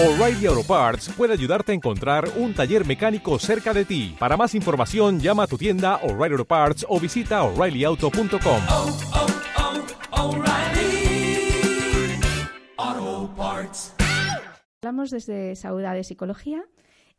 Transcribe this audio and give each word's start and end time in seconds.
O'Reilly 0.00 0.46
Auto 0.46 0.62
Parts 0.62 1.08
puede 1.08 1.32
ayudarte 1.32 1.72
a 1.72 1.74
encontrar 1.74 2.28
un 2.36 2.54
taller 2.54 2.86
mecánico 2.86 3.36
cerca 3.40 3.74
de 3.74 3.84
ti. 3.84 4.14
Para 4.16 4.36
más 4.36 4.54
información, 4.54 5.18
llama 5.18 5.42
a 5.42 5.46
tu 5.48 5.58
tienda 5.58 5.96
O'Reilly 6.04 6.34
Auto 6.34 6.44
Parts 6.44 6.86
o 6.88 7.00
visita 7.00 7.42
oreillyauto.com. 7.42 8.60
oh, 8.70 8.96
oh, 12.76 13.34
Parts. 13.36 13.96
Hablamos 14.82 15.10
desde 15.10 15.56
Sauda 15.56 15.92
de 15.94 16.04
Psicología 16.04 16.62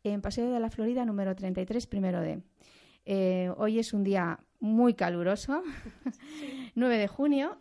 en 0.02 0.22
Paseo 0.22 0.50
de 0.50 0.58
la 0.58 0.70
Florida 0.70 1.04
número 1.04 1.36
33, 1.36 1.86
primero 1.86 2.22
D. 2.22 2.40
Eh, 3.04 3.52
hoy 3.58 3.78
es 3.78 3.92
un 3.92 4.04
día 4.04 4.40
muy 4.58 4.94
caluroso, 4.94 5.62
9 6.76 6.96
de 6.96 7.08
junio. 7.08 7.58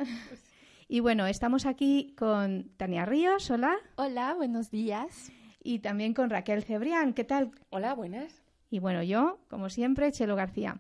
Y 0.92 1.02
bueno, 1.02 1.28
estamos 1.28 1.68
aquí 1.68 2.16
con 2.18 2.72
Tania 2.76 3.06
Ríos, 3.06 3.52
hola, 3.52 3.78
Hola, 3.96 4.34
buenos 4.34 4.72
días. 4.72 5.32
y 5.64 5.80
también 5.80 6.16
con 6.16 6.32
Raquel 6.32 6.64
Cebrián, 6.64 7.14
¿qué 7.14 7.24
tal? 7.24 7.52
Hola, 7.70 7.94
buenas. 7.94 8.42
Y 8.72 8.80
bueno, 8.80 9.04
yo, 9.04 9.38
como 9.50 9.70
siempre, 9.70 10.12
Chelo 10.12 10.36
García. 10.36 10.80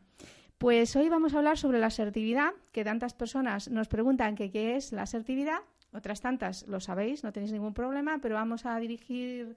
Pues 0.57 0.95
hoy 0.95 1.09
vamos 1.09 1.35
a 1.35 1.37
hablar 1.37 1.59
sobre 1.59 1.79
la 1.79 1.85
asertividad, 1.87 2.53
que 2.71 2.83
tantas 2.83 3.13
personas 3.13 3.69
nos 3.69 3.87
preguntan 3.87 4.33
que 4.35 4.49
qué 4.49 4.75
es 4.75 4.91
la 4.93 5.03
asertividad, 5.03 5.59
otras 5.93 6.21
tantas 6.21 6.67
lo 6.67 6.79
sabéis, 6.79 7.23
no 7.23 7.31
tenéis 7.31 7.51
ningún 7.51 7.75
problema, 7.75 8.17
pero 8.19 8.33
vamos 8.33 8.65
a 8.65 8.79
dirigir 8.79 9.55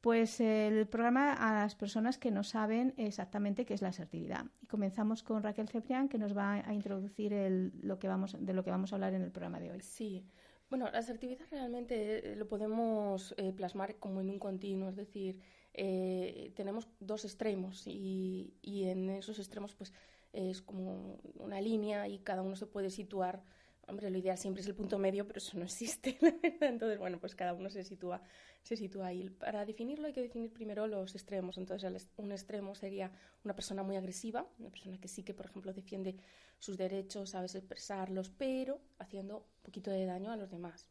pues 0.00 0.40
el 0.40 0.86
programa 0.88 1.32
a 1.34 1.52
las 1.62 1.74
personas 1.74 2.18
que 2.18 2.30
no 2.30 2.42
saben 2.42 2.94
exactamente 2.96 3.64
qué 3.66 3.74
es 3.74 3.82
la 3.82 3.88
asertividad. 3.88 4.46
Y 4.60 4.66
comenzamos 4.66 5.22
con 5.22 5.42
Raquel 5.42 5.68
Cebrián, 5.68 6.08
que 6.08 6.18
nos 6.18 6.36
va 6.36 6.54
a 6.66 6.72
introducir 6.74 7.32
el- 7.32 7.72
lo 7.82 7.98
que 7.98 8.08
vamos, 8.08 8.36
de 8.38 8.52
lo 8.54 8.64
que 8.64 8.70
vamos 8.70 8.92
a 8.92 8.96
hablar 8.96 9.14
en 9.14 9.22
el 9.22 9.30
programa 9.30 9.60
de 9.60 9.72
hoy. 9.72 9.80
Sí, 9.80 10.24
bueno, 10.70 10.88
la 10.90 10.98
asertividad 11.00 11.44
realmente 11.50 12.32
eh, 12.32 12.36
lo 12.36 12.46
podemos 12.48 13.34
eh, 13.36 13.52
plasmar 13.52 13.96
como 13.96 14.20
en 14.20 14.30
un 14.30 14.38
continuo, 14.38 14.88
es 14.88 14.96
decir, 14.96 15.40
eh, 15.74 16.52
tenemos 16.54 16.88
dos 17.00 17.24
extremos 17.24 17.86
y, 17.86 18.54
y 18.62 18.84
en 18.84 19.10
esos 19.10 19.38
extremos 19.38 19.74
pues 19.74 19.92
es 20.32 20.62
como 20.62 21.18
una 21.34 21.60
línea 21.60 22.06
y 22.08 22.20
cada 22.20 22.42
uno 22.42 22.54
se 22.56 22.66
puede 22.66 22.90
situar. 22.90 23.42
Hombre, 23.90 24.08
lo 24.08 24.18
ideal 24.18 24.38
siempre 24.38 24.60
es 24.62 24.68
el 24.68 24.76
punto 24.76 24.98
medio, 24.98 25.26
pero 25.26 25.38
eso 25.38 25.58
no 25.58 25.64
existe. 25.64 26.16
Entonces, 26.60 26.96
bueno, 26.98 27.18
pues 27.18 27.34
cada 27.34 27.54
uno 27.54 27.68
se 27.70 27.82
sitúa, 27.82 28.22
se 28.62 28.76
sitúa 28.76 29.08
ahí. 29.08 29.28
Para 29.30 29.66
definirlo 29.66 30.06
hay 30.06 30.12
que 30.12 30.22
definir 30.22 30.52
primero 30.52 30.86
los 30.86 31.16
extremos. 31.16 31.58
Entonces, 31.58 32.08
un 32.16 32.30
extremo 32.30 32.76
sería 32.76 33.10
una 33.44 33.56
persona 33.56 33.82
muy 33.82 33.96
agresiva, 33.96 34.46
una 34.60 34.70
persona 34.70 34.96
que 35.00 35.08
sí 35.08 35.24
que, 35.24 35.34
por 35.34 35.46
ejemplo, 35.46 35.72
defiende 35.72 36.14
sus 36.60 36.76
derechos, 36.76 37.30
sabes 37.30 37.56
expresarlos, 37.56 38.30
pero 38.30 38.80
haciendo 39.00 39.38
un 39.38 39.62
poquito 39.64 39.90
de 39.90 40.06
daño 40.06 40.30
a 40.30 40.36
los 40.36 40.50
demás. 40.52 40.88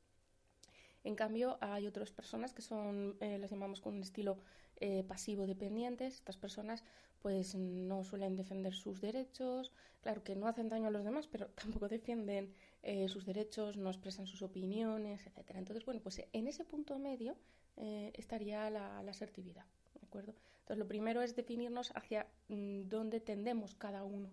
En 1.05 1.15
cambio, 1.15 1.57
hay 1.61 1.87
otras 1.87 2.11
personas 2.11 2.53
que 2.53 2.61
son, 2.61 3.15
eh, 3.21 3.37
las 3.39 3.49
llamamos 3.49 3.79
con 3.79 3.95
un 3.95 4.01
estilo 4.01 4.39
eh, 4.81 5.03
pasivo-dependientes. 5.07 6.15
Estas 6.15 6.35
personas, 6.35 6.83
pues, 7.21 7.55
no 7.55 8.03
suelen 8.03 8.35
defender 8.35 8.73
sus 8.73 8.99
derechos. 8.99 9.71
Claro 10.01 10.23
que 10.23 10.35
no 10.35 10.47
hacen 10.47 10.67
daño 10.67 10.87
a 10.87 10.91
los 10.91 11.05
demás, 11.05 11.27
pero 11.27 11.47
tampoco 11.55 11.87
defienden 11.87 12.53
eh, 12.83 13.07
sus 13.09 13.25
derechos, 13.25 13.77
no 13.77 13.89
expresan 13.89 14.27
sus 14.27 14.41
opiniones, 14.41 15.25
etcétera. 15.25 15.59
Entonces, 15.59 15.85
bueno, 15.85 16.01
pues 16.01 16.21
en 16.31 16.47
ese 16.47 16.63
punto 16.63 16.97
medio 16.99 17.35
eh, 17.77 18.11
estaría 18.15 18.69
la, 18.69 19.03
la 19.03 19.11
asertividad, 19.11 19.65
¿de 19.93 20.05
acuerdo? 20.05 20.33
Entonces, 20.59 20.77
lo 20.77 20.87
primero 20.87 21.21
es 21.21 21.35
definirnos 21.35 21.91
hacia 21.95 22.27
mm, 22.47 22.89
dónde 22.89 23.19
tendemos 23.19 23.75
cada 23.75 24.03
uno 24.03 24.29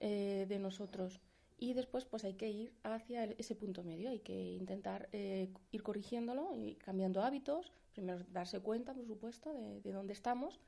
eh, 0.00 0.46
de 0.48 0.58
nosotros. 0.58 1.20
Y 1.58 1.72
después 1.72 2.04
pues 2.04 2.24
hay 2.24 2.34
que 2.34 2.50
ir 2.50 2.72
hacia 2.82 3.24
ese 3.24 3.54
punto 3.54 3.84
medio, 3.84 4.10
hay 4.10 4.18
que 4.18 4.52
intentar 4.54 5.08
eh, 5.12 5.48
ir 5.70 5.82
corrigiéndolo 5.82 6.54
y 6.54 6.74
cambiando 6.74 7.22
hábitos, 7.22 7.72
primero 7.92 8.24
darse 8.32 8.60
cuenta, 8.60 8.92
por 8.92 9.06
supuesto, 9.06 9.52
de, 9.54 9.80
de 9.80 9.92
dónde 9.92 10.12
estamos 10.12 10.60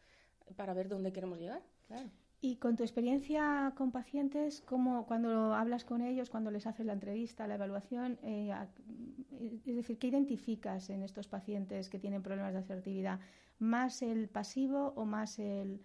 para 0.55 0.75
ver 0.75 0.89
dónde 0.89 1.12
queremos 1.12 1.39
llegar, 1.39 1.62
claro. 1.89 2.09
Y 2.41 2.56
con 2.56 2.77
tu 2.77 2.83
experiencia 2.83 3.73
con 3.77 3.92
pacientes, 3.92 4.61
¿cómo, 4.61 5.07
cuando 5.07 5.55
hablas 5.55 5.85
con 5.85 6.02
ellos, 6.02 6.29
cuando 6.29 6.51
les 6.51 6.67
haces 6.67 6.85
la 6.85 6.92
entrevista, 6.92 7.47
la 7.47 7.55
evaluación, 7.55 8.19
eh, 8.23 8.55
es 9.64 9.74
decir, 9.74 9.98
¿qué 9.98 10.08
identificas 10.08 10.91
en 10.91 11.02
estos 11.02 11.29
pacientes 11.29 11.89
que 11.89 11.98
tienen 11.98 12.23
problemas 12.23 12.52
de 12.52 12.58
asertividad? 12.61 13.20
¿Más 13.58 14.02
el 14.02 14.29
pasivo 14.29 14.92
o 14.97 15.07
más 15.07 15.39
el, 15.39 15.80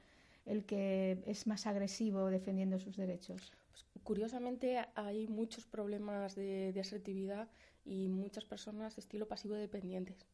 el 0.46 0.66
que 0.66 1.24
es 1.26 1.48
más 1.48 1.66
agresivo 1.68 2.30
defendiendo 2.30 2.80
sus 2.80 2.98
derechos? 2.98 3.54
Pues, 3.72 3.86
curiosamente 4.04 4.86
hay 4.96 5.28
muchos 5.28 5.66
problemas 5.66 6.36
de, 6.36 6.74
de 6.74 6.80
asertividad 6.82 7.48
y 7.86 8.10
muchas 8.10 8.44
personas 8.44 8.98
estilo 8.98 9.28
pasivo 9.28 9.56
dependientes. 9.56 10.26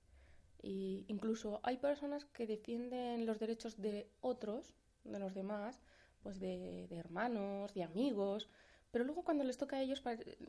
Y 0.63 1.05
incluso 1.07 1.59
hay 1.61 1.77
personas 1.77 2.25
que 2.25 2.47
defienden 2.47 3.27
los 3.27 3.37
derechos 3.39 3.79
de 3.79 4.09
otros, 4.21 4.73
de 5.03 5.19
los 5.19 5.35
demás, 5.35 5.79
pues 6.27 6.39
de, 6.41 6.87
de 6.89 6.97
hermanos, 6.97 7.73
de 7.73 7.83
amigos, 7.83 8.49
pero 8.91 9.05
luego 9.05 9.23
cuando 9.23 9.43
les 9.45 9.57
toca 9.57 9.77
a 9.77 9.81
ellos, 9.81 10.03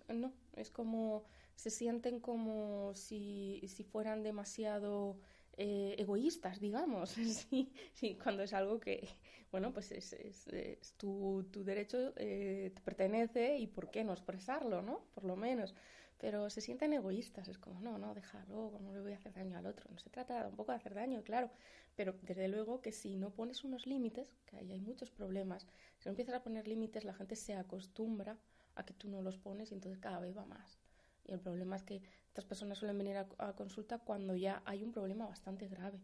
no, 0.08 0.32
es 0.56 0.70
como 0.70 1.24
se 1.54 1.70
sienten 1.70 2.18
como 2.20 2.92
si, 2.94 3.60
si 3.68 3.84
fueran 3.84 4.24
demasiado 4.24 5.20
eh, 5.56 5.94
egoístas, 5.98 6.58
digamos, 6.60 7.10
sí, 7.50 7.72
sí, 7.94 8.16
cuando 8.20 8.42
es 8.42 8.52
algo 8.54 8.80
que, 8.80 9.08
bueno, 9.52 9.72
pues 9.72 9.92
es, 9.92 10.12
es- 10.14 10.48
es 10.48 10.94
tu, 10.96 11.46
tu 11.52 11.62
derecho, 11.64 12.12
eh, 12.16 12.72
te 12.74 12.80
pertenece 12.82 13.58
y 13.58 13.68
por 13.68 13.90
qué 13.92 14.02
no 14.04 14.12
expresarlo, 14.12 14.82
¿no? 14.82 15.06
Por 15.14 15.24
lo 15.24 15.36
menos. 15.36 15.74
Pero 16.18 16.50
se 16.50 16.60
sienten 16.60 16.92
egoístas, 16.92 17.48
es 17.48 17.58
como, 17.58 17.80
no, 17.80 17.96
no, 17.96 18.14
dejarlo, 18.14 18.78
no 18.80 18.92
le 18.92 19.00
voy 19.00 19.12
a 19.12 19.16
hacer 19.16 19.32
daño 19.32 19.56
al 19.56 19.66
otro. 19.66 19.88
No 19.90 19.98
se 19.98 20.10
trata 20.10 20.42
tampoco 20.42 20.72
de 20.72 20.76
hacer 20.76 20.94
daño, 20.94 21.22
claro, 21.22 21.50
pero 21.94 22.14
desde 22.22 22.48
luego 22.48 22.80
que 22.80 22.92
si 22.92 23.16
no 23.16 23.30
pones 23.30 23.64
unos 23.64 23.86
límites, 23.86 24.34
que 24.46 24.56
ahí 24.56 24.72
hay 24.72 24.80
muchos 24.80 25.10
problemas, 25.10 25.66
si 25.98 26.08
no 26.08 26.10
empiezas 26.10 26.34
a 26.34 26.42
poner 26.42 26.66
límites, 26.66 27.04
la 27.04 27.14
gente 27.14 27.36
se 27.36 27.54
acostumbra 27.54 28.36
a 28.74 28.84
que 28.84 28.94
tú 28.94 29.08
no 29.08 29.22
los 29.22 29.38
pones 29.38 29.70
y 29.70 29.74
entonces 29.74 30.00
cada 30.00 30.18
vez 30.18 30.36
va 30.36 30.44
más. 30.44 30.78
Y 31.24 31.32
el 31.32 31.40
problema 31.40 31.76
es 31.76 31.82
que 31.82 32.02
estas 32.26 32.44
personas 32.44 32.78
suelen 32.78 32.98
venir 32.98 33.16
a 33.16 33.52
consulta 33.54 33.98
cuando 33.98 34.34
ya 34.34 34.62
hay 34.64 34.82
un 34.82 34.92
problema 34.92 35.26
bastante 35.26 35.68
grave. 35.68 36.00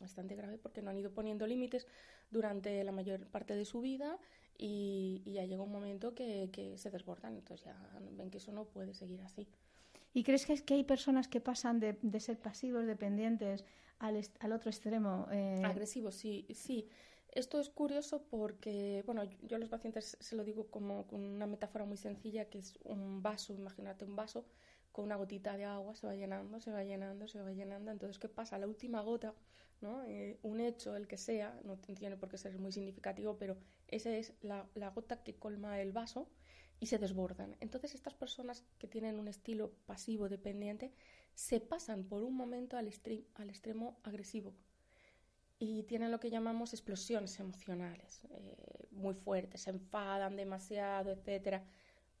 Bastante 0.00 0.34
grave 0.34 0.58
porque 0.58 0.82
no 0.82 0.90
han 0.90 0.98
ido 0.98 1.12
poniendo 1.12 1.46
límites 1.46 1.86
durante 2.30 2.82
la 2.84 2.92
mayor 2.92 3.26
parte 3.28 3.54
de 3.54 3.64
su 3.64 3.80
vida 3.80 4.18
y, 4.58 5.22
y 5.24 5.32
ya 5.34 5.44
llega 5.44 5.62
un 5.62 5.72
momento 5.72 6.14
que, 6.14 6.50
que 6.52 6.76
se 6.78 6.90
desbordan. 6.90 7.36
Entonces 7.36 7.66
ya 7.66 7.76
ven 8.12 8.30
que 8.30 8.38
eso 8.38 8.52
no 8.52 8.64
puede 8.66 8.94
seguir 8.94 9.20
así. 9.22 9.48
¿Y 10.14 10.22
crees 10.24 10.46
que, 10.46 10.52
es 10.54 10.62
que 10.62 10.74
hay 10.74 10.84
personas 10.84 11.28
que 11.28 11.40
pasan 11.40 11.80
de, 11.80 11.98
de 12.02 12.20
ser 12.20 12.38
pasivos, 12.38 12.86
dependientes, 12.86 13.64
al, 13.98 14.16
est- 14.16 14.36
al 14.42 14.52
otro 14.52 14.70
extremo? 14.70 15.26
eh, 15.30 15.62
Agresivo, 15.62 16.10
sí, 16.10 16.46
sí. 16.54 16.88
Esto 17.32 17.58
es 17.58 17.68
curioso 17.68 18.22
porque, 18.30 19.02
bueno, 19.06 19.24
yo 19.24 19.36
yo 19.42 19.56
a 19.56 19.58
los 19.58 19.68
pacientes 19.68 20.16
se 20.20 20.36
lo 20.36 20.44
digo 20.44 20.68
como 20.70 21.06
con 21.06 21.20
una 21.20 21.46
metáfora 21.46 21.84
muy 21.84 21.96
sencilla, 21.96 22.48
que 22.48 22.58
es 22.58 22.78
un 22.84 23.22
vaso, 23.22 23.52
imagínate 23.54 24.04
un 24.04 24.14
vaso 24.14 24.46
con 24.92 25.04
una 25.06 25.16
gotita 25.16 25.56
de 25.56 25.64
agua, 25.64 25.96
se 25.96 26.06
va 26.06 26.14
llenando, 26.14 26.60
se 26.60 26.70
va 26.70 26.84
llenando, 26.84 27.26
se 27.26 27.42
va 27.42 27.50
llenando. 27.52 27.90
Entonces, 27.90 28.18
¿qué 28.20 28.28
pasa? 28.28 28.58
La 28.58 28.68
última 28.68 29.00
gota, 29.02 29.34
Eh, 30.06 30.38
un 30.42 30.60
hecho, 30.60 30.96
el 30.96 31.06
que 31.06 31.16
sea, 31.16 31.58
no 31.64 31.76
tiene 31.76 32.16
por 32.16 32.28
qué 32.28 32.38
ser 32.38 32.58
muy 32.58 32.72
significativo, 32.72 33.36
pero 33.38 33.56
esa 33.88 34.10
es 34.10 34.32
la, 34.42 34.66
gota 34.94 35.22
que 35.22 35.34
colma 35.34 35.80
el 35.80 35.92
vaso 35.92 36.28
y 36.80 36.86
se 36.86 36.98
desbordan. 36.98 37.56
Entonces, 37.60 37.94
estas 37.94 38.14
personas 38.14 38.64
que 38.78 38.88
tienen 38.88 39.18
un 39.18 39.28
estilo 39.28 39.72
pasivo 39.86 40.28
dependiente 40.28 40.92
se 41.34 41.60
pasan 41.60 42.04
por 42.04 42.22
un 42.22 42.34
momento 42.34 42.76
al 42.76 42.88
extremo 42.88 43.98
agresivo 44.02 44.54
y 45.58 45.84
tienen 45.84 46.10
lo 46.10 46.20
que 46.20 46.30
llamamos 46.30 46.72
explosiones 46.72 47.38
emocionales 47.40 48.20
eh, 48.30 48.86
muy 48.90 49.14
fuertes, 49.14 49.62
se 49.62 49.70
enfadan 49.70 50.36
demasiado, 50.36 51.10
etcétera. 51.10 51.64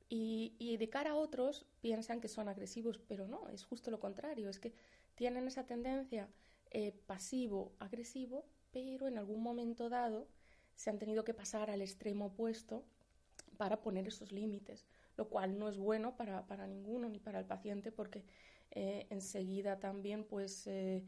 Y, 0.08 0.54
y 0.58 0.76
de 0.76 0.88
cara 0.88 1.12
a 1.12 1.14
otros 1.16 1.66
piensan 1.80 2.20
que 2.20 2.28
son 2.28 2.48
agresivos, 2.48 2.98
pero 3.08 3.26
no, 3.26 3.48
es 3.48 3.64
justo 3.64 3.90
lo 3.90 4.00
contrario, 4.00 4.48
es 4.48 4.58
que 4.58 4.74
tienen 5.14 5.46
esa 5.46 5.66
tendencia 5.66 6.28
eh, 6.76 6.90
pasivo-agresivo, 7.06 8.44
pero 8.72 9.06
en 9.06 9.16
algún 9.16 9.40
momento 9.44 9.88
dado 9.88 10.26
se 10.74 10.90
han 10.90 10.98
tenido 10.98 11.22
que 11.22 11.32
pasar 11.32 11.70
al 11.70 11.80
extremo 11.80 12.26
opuesto 12.26 12.84
para 13.56 13.80
poner 13.80 14.08
esos 14.08 14.32
límites, 14.32 14.84
lo 15.16 15.28
cual 15.28 15.56
no 15.56 15.68
es 15.68 15.78
bueno 15.78 16.16
para, 16.16 16.48
para 16.48 16.66
ninguno 16.66 17.08
ni 17.08 17.20
para 17.20 17.38
el 17.38 17.44
paciente 17.46 17.92
porque 17.92 18.24
eh, 18.72 19.06
enseguida 19.10 19.78
también 19.78 20.24
pues 20.24 20.66
eh, 20.66 21.04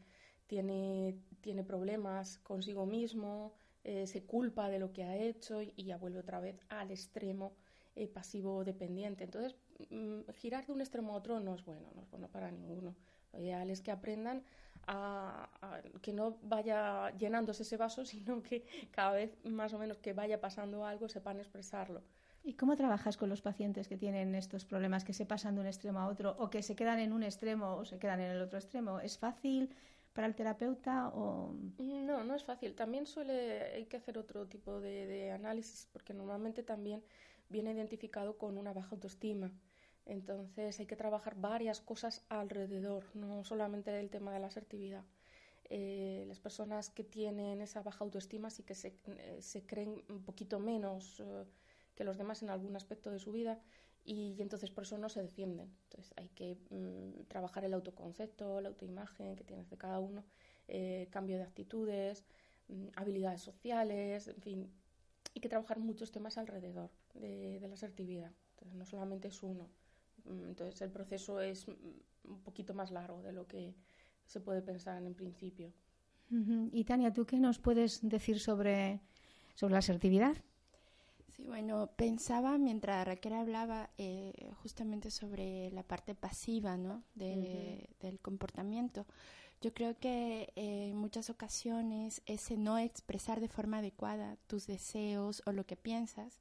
tiene, 0.47 1.19
tiene 1.41 1.65
problemas 1.65 2.37
consigo 2.37 2.85
mismo, 2.85 3.53
se 3.83 4.23
culpa 4.23 4.69
de 4.69 4.79
lo 4.79 4.91
que 4.91 5.03
ha 5.03 5.15
hecho 5.15 5.61
y, 5.61 5.71
ya 5.83 5.97
vuelve 5.97 6.19
otra 6.19 6.41
vez 6.41 6.59
al 6.67 6.91
extremo 6.91 7.55
pasivo 8.13 8.65
dependiente. 8.65 9.23
Entonces, 9.23 9.55
mm, 9.89 10.29
girar 10.33 10.65
de 10.65 10.73
un 10.73 10.81
extremo 10.81 11.13
a 11.13 11.17
otro 11.17 11.39
no 11.39 11.55
es 11.55 11.63
bueno, 11.63 11.89
no 11.95 12.01
es 12.01 12.09
bueno 12.09 12.27
para 12.29 12.51
ninguno. 12.51 12.95
Lo 13.31 13.39
ideal 13.39 13.69
es 13.69 13.81
que 13.81 13.91
aprendan 13.91 14.43
a, 14.87 15.49
a 15.61 15.81
que 16.01 16.13
no 16.13 16.37
vaya 16.41 17.11
llenándose 17.17 17.63
ese 17.63 17.77
vaso, 17.77 18.05
sino 18.13 18.41
que 18.43 18.65
cada 18.91 19.11
vez 19.11 19.37
más 19.45 19.73
o 19.73 19.79
menos 19.79 19.97
que 19.99 20.13
vaya 20.13 20.41
pasando 20.41 20.85
algo 20.85 21.09
sepan 21.09 21.39
expresarlo. 21.39 22.03
¿Y 22.43 22.53
cómo 22.53 22.75
trabajas 22.77 23.17
con 23.17 23.29
los 23.29 23.41
pacientes 23.41 23.87
que 23.87 23.97
tienen 23.97 24.33
estos 24.33 24.63
problemas, 24.65 25.03
que 25.03 25.13
se 25.13 25.25
pasan 25.25 25.55
de 25.55 25.61
un 25.61 25.67
extremo 25.67 25.99
a 25.99 26.07
otro 26.07 26.35
o 26.39 26.49
que 26.49 26.63
se 26.63 26.75
quedan 26.75 26.99
en 26.99 27.11
un 27.11 27.23
extremo 27.23 27.75
o 27.75 27.85
se 27.85 27.99
quedan 27.99 28.21
en 28.21 28.31
el 28.31 28.41
otro 28.41 28.57
extremo? 28.57 28.99
¿Es 28.99 29.17
fácil 29.17 29.75
para 30.13 30.27
el 30.27 30.35
terapeuta 30.35 31.09
o 31.09 31.53
No, 31.77 32.23
no 32.23 32.35
es 32.35 32.43
fácil. 32.43 32.75
También 32.75 33.05
suele, 33.05 33.63
hay 33.75 33.85
que 33.85 33.97
hacer 33.97 34.17
otro 34.17 34.47
tipo 34.47 34.79
de, 34.79 35.05
de 35.07 35.31
análisis 35.31 35.87
porque 35.91 36.13
normalmente 36.13 36.63
también 36.63 37.03
viene 37.49 37.71
identificado 37.71 38.37
con 38.37 38.57
una 38.57 38.73
baja 38.73 38.95
autoestima. 38.95 39.51
Entonces 40.07 40.79
hay 40.79 40.85
que 40.85 40.95
trabajar 40.95 41.35
varias 41.35 41.81
cosas 41.81 42.25
alrededor, 42.29 43.03
no 43.13 43.43
solamente 43.43 43.99
el 43.99 44.09
tema 44.09 44.33
de 44.33 44.39
la 44.39 44.47
asertividad. 44.47 45.03
Eh, 45.69 46.23
las 46.27 46.39
personas 46.39 46.89
que 46.89 47.03
tienen 47.03 47.61
esa 47.61 47.81
baja 47.81 48.05
autoestima 48.05 48.49
sí 48.49 48.63
que 48.63 48.73
se, 48.73 48.95
eh, 49.17 49.63
creen 49.65 50.01
un 50.07 50.23
poquito 50.23 50.59
menos 50.59 51.19
eh, 51.19 51.43
que 51.93 52.05
los 52.05 52.17
demás 52.17 52.41
en 52.41 52.49
algún 52.49 52.77
aspecto 52.77 53.11
de 53.11 53.19
su 53.19 53.33
vida 53.33 53.59
y, 54.05 54.41
entonces 54.41 54.71
por 54.71 54.85
eso 54.85 54.97
no 54.97 55.09
se 55.09 55.21
defienden. 55.21 55.69
Entonces 55.83 56.13
hay 56.15 56.29
que 56.29 56.57
mm, 56.69 57.25
trabajar 57.27 57.65
el 57.65 57.73
autoconcepto, 57.73 58.61
la 58.61 58.69
autoimagen 58.69 59.35
que 59.35 59.43
tienes 59.43 59.69
de 59.69 59.77
cada 59.77 59.99
uno, 59.99 60.23
cambio 61.09 61.37
de 61.37 61.43
actitudes, 61.43 62.23
mm, 62.69 62.87
habilidades 62.95 63.41
sociales, 63.41 64.29
en 64.29 64.41
fin, 64.41 64.71
hay 65.35 65.41
que 65.41 65.49
trabajar 65.49 65.79
muchos 65.79 66.11
temas 66.11 66.37
alrededor 66.37 66.89
de, 67.13 67.59
la 67.59 67.73
asertividad. 67.73 68.31
No 68.73 68.85
solamente 68.85 69.27
es 69.27 69.43
uno. 69.43 69.69
Mm, 70.27 70.45
Entonces 70.49 70.81
el 70.81 70.91
proceso 70.91 71.39
es 71.41 71.67
mm, 71.67 71.73
un 72.25 72.43
poquito 72.43 72.73
más 72.73 72.91
largo 72.91 73.21
de 73.21 73.31
lo 73.31 73.47
que 73.47 73.75
se 74.25 74.39
puede 74.41 74.61
pensar 74.61 75.03
en 75.03 75.13
principio. 75.15 75.71
Y 76.73 76.83
Tania, 76.83 77.13
¿tú 77.13 77.25
qué 77.25 77.39
nos 77.39 77.57
puedes 77.57 78.01
decir 78.01 78.39
sobre, 78.41 78.99
sobre 79.55 79.71
la 79.73 79.79
asertividad? 79.79 80.35
Sí, 81.35 81.43
bueno, 81.45 81.91
pensaba 81.95 82.57
mientras 82.57 83.05
Raquel 83.07 83.33
hablaba 83.33 83.89
eh, 83.97 84.33
justamente 84.61 85.09
sobre 85.11 85.71
la 85.71 85.83
parte 85.83 86.15
pasiva, 86.15 86.77
¿no? 86.77 87.03
De, 87.15 87.89
Del 88.01 88.19
comportamiento. 88.19 89.05
Yo 89.61 89.73
creo 89.73 89.97
que 89.97 90.51
eh, 90.55 90.89
en 90.89 90.97
muchas 90.97 91.29
ocasiones 91.29 92.21
ese 92.25 92.57
no 92.57 92.77
expresar 92.77 93.39
de 93.39 93.47
forma 93.47 93.79
adecuada 93.79 94.37
tus 94.47 94.67
deseos 94.67 95.41
o 95.45 95.51
lo 95.51 95.65
que 95.65 95.75
piensas 95.75 96.39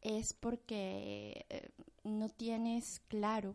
es 0.00 0.32
porque 0.32 1.46
eh, 1.50 1.70
no 2.04 2.28
tienes 2.28 3.00
claro, 3.08 3.54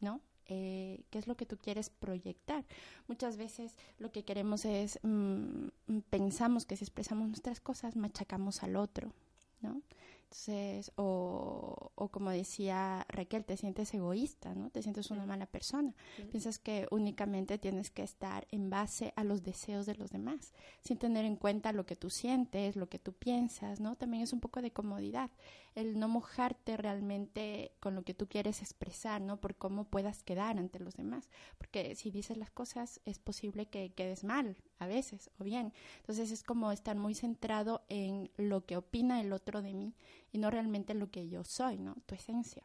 ¿no? 0.00 0.20
Eh, 0.48 1.02
qué 1.10 1.18
es 1.18 1.26
lo 1.26 1.36
que 1.36 1.46
tú 1.46 1.58
quieres 1.58 1.90
proyectar. 1.90 2.64
Muchas 3.08 3.36
veces 3.36 3.74
lo 3.98 4.12
que 4.12 4.24
queremos 4.24 4.64
es, 4.64 5.00
mm, 5.02 5.68
pensamos 6.08 6.66
que 6.66 6.76
si 6.76 6.84
expresamos 6.84 7.26
nuestras 7.28 7.60
cosas, 7.60 7.96
machacamos 7.96 8.62
al 8.62 8.76
otro, 8.76 9.12
¿no? 9.60 9.82
Entonces, 10.26 10.90
o, 10.96 11.92
o 11.94 12.08
como 12.08 12.30
decía 12.30 13.06
Raquel, 13.08 13.44
te 13.44 13.56
sientes 13.56 13.94
egoísta, 13.94 14.54
¿no? 14.56 14.70
Te 14.70 14.82
sientes 14.82 15.10
una 15.12 15.24
mala 15.24 15.46
persona. 15.46 15.94
Piensas 16.30 16.58
que 16.58 16.88
únicamente 16.90 17.58
tienes 17.58 17.90
que 17.90 18.02
estar 18.02 18.46
en 18.50 18.68
base 18.68 19.12
a 19.14 19.22
los 19.22 19.44
deseos 19.44 19.86
de 19.86 19.94
los 19.94 20.10
demás, 20.10 20.52
sin 20.82 20.98
tener 20.98 21.24
en 21.24 21.36
cuenta 21.36 21.72
lo 21.72 21.86
que 21.86 21.94
tú 21.94 22.10
sientes, 22.10 22.74
lo 22.74 22.88
que 22.88 22.98
tú 22.98 23.12
piensas, 23.12 23.78
¿no? 23.78 23.94
También 23.96 24.24
es 24.24 24.32
un 24.32 24.40
poco 24.40 24.60
de 24.62 24.72
comodidad, 24.72 25.30
el 25.76 25.98
no 25.98 26.08
mojarte 26.08 26.76
realmente 26.76 27.72
con 27.78 27.94
lo 27.94 28.02
que 28.02 28.14
tú 28.14 28.26
quieres 28.28 28.62
expresar, 28.62 29.20
¿no? 29.20 29.36
Por 29.36 29.54
cómo 29.54 29.84
puedas 29.84 30.24
quedar 30.24 30.58
ante 30.58 30.80
los 30.80 30.96
demás. 30.96 31.30
Porque 31.56 31.94
si 31.94 32.10
dices 32.10 32.36
las 32.36 32.50
cosas, 32.50 33.00
es 33.04 33.20
posible 33.20 33.66
que 33.66 33.92
quedes 33.92 34.24
mal 34.24 34.56
a 34.78 34.86
veces, 34.86 35.30
o 35.38 35.44
bien. 35.44 35.72
Entonces 35.98 36.30
es 36.30 36.42
como 36.42 36.72
estar 36.72 36.96
muy 36.96 37.14
centrado 37.14 37.82
en 37.88 38.30
lo 38.36 38.64
que 38.64 38.76
opina 38.76 39.20
el 39.20 39.32
otro 39.32 39.62
de 39.62 39.74
mí 39.74 39.94
y 40.32 40.38
no 40.38 40.50
realmente 40.50 40.94
lo 40.94 41.10
que 41.10 41.28
yo 41.28 41.44
soy, 41.44 41.78
¿no? 41.78 41.96
Tu 42.06 42.14
esencia. 42.14 42.62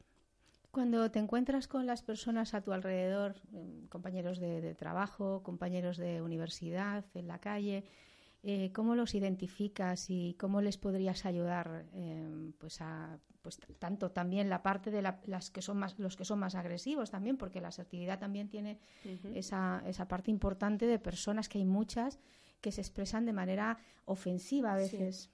Cuando 0.72 1.12
te 1.12 1.20
encuentras 1.20 1.68
con 1.68 1.86
las 1.86 2.02
personas 2.02 2.54
a 2.54 2.62
tu 2.62 2.72
alrededor, 2.72 3.36
em, 3.54 3.88
compañeros 3.88 4.40
de, 4.40 4.62
de 4.62 4.74
trabajo, 4.74 5.44
compañeros 5.44 5.98
de 5.98 6.22
universidad, 6.22 7.04
en 7.14 7.28
la 7.28 7.40
calle, 7.40 7.84
eh, 8.44 8.72
¿cómo 8.74 8.96
los 8.96 9.14
identificas 9.16 10.10
y 10.10 10.36
cómo 10.40 10.62
les 10.62 10.78
podrías 10.78 11.26
ayudar? 11.26 11.86
em, 11.94 12.54
pues 12.54 12.82
a, 12.82 13.20
pues 13.42 13.60
tanto 13.80 14.12
también 14.12 14.50
la 14.50 14.62
parte 14.64 14.92
de 14.92 15.02
la- 15.02 15.20
las 15.26 15.50
que 15.52 15.62
son 15.62 15.78
más, 15.78 15.98
los 16.00 16.16
que 16.16 16.26
son 16.26 16.40
más 16.40 16.56
agresivos 16.56 17.10
también, 17.12 17.38
porque 17.38 17.62
la 17.62 17.70
asertividad 17.70 18.20
también 18.20 18.50
tiene 18.50 18.80
esa, 19.36 19.82
esa 19.86 20.08
parte 20.08 20.32
importante 20.32 20.86
de 20.88 21.00
personas 21.00 21.50
que 21.50 21.58
hay 21.60 21.66
muchas 21.66 22.20
que 22.62 22.72
se 22.72 22.82
expresan 22.82 23.26
de 23.26 23.34
manera 23.34 23.78
ofensiva 24.06 24.74
a 24.74 24.76
veces. 24.76 25.30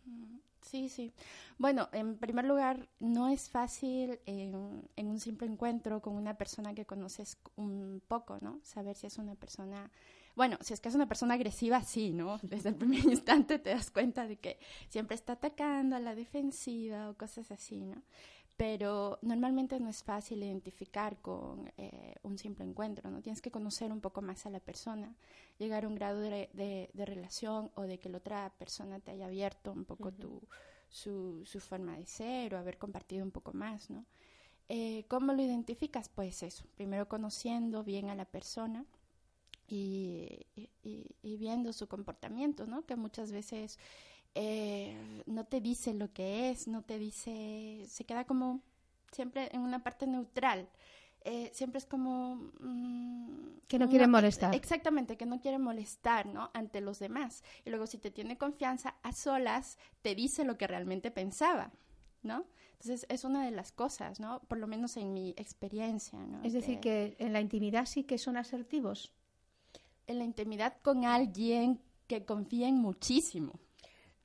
Sí, 0.61 0.89
sí. 0.89 1.13
Bueno, 1.57 1.87
en 1.93 2.17
primer 2.17 2.43
lugar, 2.45 2.89
no 2.99 3.29
es 3.29 3.49
fácil 3.49 4.19
en, 4.25 4.81
en 4.95 5.07
un 5.07 5.19
simple 5.19 5.47
encuentro 5.47 6.01
con 6.01 6.15
una 6.15 6.37
persona 6.37 6.73
que 6.73 6.85
conoces 6.85 7.37
un 7.55 8.01
poco, 8.07 8.37
¿no? 8.41 8.59
Saber 8.63 8.95
si 8.95 9.07
es 9.07 9.17
una 9.17 9.35
persona, 9.35 9.89
bueno, 10.37 10.57
si 10.61 10.73
es 10.73 10.79
que 10.81 10.89
es 10.89 10.95
una 10.95 11.09
persona 11.09 11.33
agresiva, 11.35 11.83
sí, 11.83 12.13
¿no? 12.13 12.39
Desde 12.43 12.69
el 12.69 12.75
primer 12.75 13.03
instante 13.05 13.59
te 13.59 13.71
das 13.71 13.91
cuenta 13.91 14.27
de 14.27 14.37
que 14.37 14.59
siempre 14.89 15.15
está 15.15 15.33
atacando 15.33 15.97
a 15.97 15.99
la 15.99 16.15
defensiva 16.15 17.09
o 17.09 17.17
cosas 17.17 17.51
así, 17.51 17.83
¿no? 17.85 18.03
Pero 18.57 19.19
normalmente 19.21 19.79
no 19.79 19.89
es 19.89 20.03
fácil 20.03 20.43
identificar 20.43 21.21
con 21.21 21.71
eh, 21.77 22.15
un 22.23 22.39
simple 22.39 22.65
encuentro, 22.65 23.11
¿no? 23.11 23.21
Tienes 23.21 23.41
que 23.41 23.51
conocer 23.51 23.91
un 23.91 24.01
poco 24.01 24.21
más 24.23 24.45
a 24.47 24.49
la 24.49 24.59
persona, 24.59 25.15
llegar 25.59 25.85
a 25.85 25.87
un 25.89 25.95
grado 25.95 26.19
de, 26.21 26.49
de- 26.53 26.89
de 26.93 27.05
relación 27.05 27.71
o 27.75 27.83
de 27.83 27.99
que 27.99 28.09
la 28.09 28.17
otra 28.19 28.51
persona 28.57 28.99
te 28.99 29.11
haya 29.11 29.27
abierto 29.27 29.71
un 29.73 29.85
poco 29.85 30.11
tu, 30.13 30.41
su, 30.89 31.43
su 31.45 31.59
forma 31.59 31.97
de 31.97 32.07
ser 32.07 32.55
o 32.55 32.57
haber 32.59 32.77
compartido 32.79 33.25
un 33.25 33.31
poco 33.31 33.53
más, 33.53 33.89
¿no? 33.91 34.05
Eh, 34.69 35.05
¿Cómo 35.07 35.33
lo 35.33 35.41
identificas? 35.41 36.09
Pues 36.09 36.43
eso, 36.43 36.65
primero 36.75 37.07
conociendo 37.07 37.83
bien 37.83 38.09
a 38.09 38.15
la 38.15 38.25
persona 38.25 38.85
y, 39.67 40.45
y- 40.55 40.69
y- 40.83 41.15
y 41.21 41.37
viendo 41.37 41.73
su 41.73 41.87
comportamiento, 41.87 42.65
¿no? 42.65 42.85
Que 42.85 42.95
muchas 42.95 43.31
veces 43.31 43.77
eh, 44.35 44.95
no 45.25 45.45
te 45.45 45.61
dice 45.61 45.93
lo 45.93 46.11
que 46.13 46.49
es, 46.49 46.67
no 46.67 46.83
te 46.83 46.99
dice, 46.99 47.85
se 47.87 48.05
queda 48.05 48.25
como 48.25 48.61
siempre 49.11 49.49
en 49.53 49.61
una 49.61 49.83
parte 49.83 50.05
neutral. 50.07 50.69
Eh, 51.25 51.49
siempre 51.53 51.79
es 51.79 51.85
como... 51.85 52.35
mm, 52.59 53.57
Que 53.67 53.79
no 53.79 53.85
una- 53.85 53.89
quiere 53.89 54.07
molestar. 54.07 54.55
Exactamente, 54.55 55.17
que 55.17 55.25
no 55.25 55.39
quiere 55.41 55.57
molestar, 55.57 56.25
¿no? 56.27 56.49
Ante 56.53 56.79
los 56.81 56.99
demás. 56.99 57.43
Y 57.65 57.69
luego 57.69 57.87
si 57.87 57.97
te 57.97 58.11
tiene 58.11 58.37
confianza, 58.37 58.95
a 59.03 59.11
solas, 59.11 59.77
te 60.01 60.15
dice 60.15 60.45
lo 60.45 60.57
que 60.57 60.67
realmente 60.67 61.11
pensaba, 61.11 61.71
¿no? 62.23 62.45
Entonces 62.73 63.05
es 63.09 63.23
una 63.23 63.43
de 63.43 63.51
las 63.51 63.71
cosas, 63.71 64.19
¿no? 64.19 64.39
Por 64.47 64.59
lo 64.59 64.67
menos 64.67 64.95
en 64.97 65.11
mi 65.13 65.31
experiencia, 65.31 66.19
¿no? 66.25 66.43
Es 66.43 66.53
decir, 66.53 66.79
que 66.79 67.15
en 67.19 67.33
la 67.33 67.41
intimidad 67.41 67.85
sí 67.87 68.03
que 68.03 68.17
son 68.19 68.37
asertivos. 68.37 69.11
En 70.07 70.17
la 70.17 70.23
intimidad 70.23 70.77
con 70.81 71.05
alguien 71.05 71.81
que 72.07 72.25
confíen 72.25 72.75
muchísimo. 72.75 73.59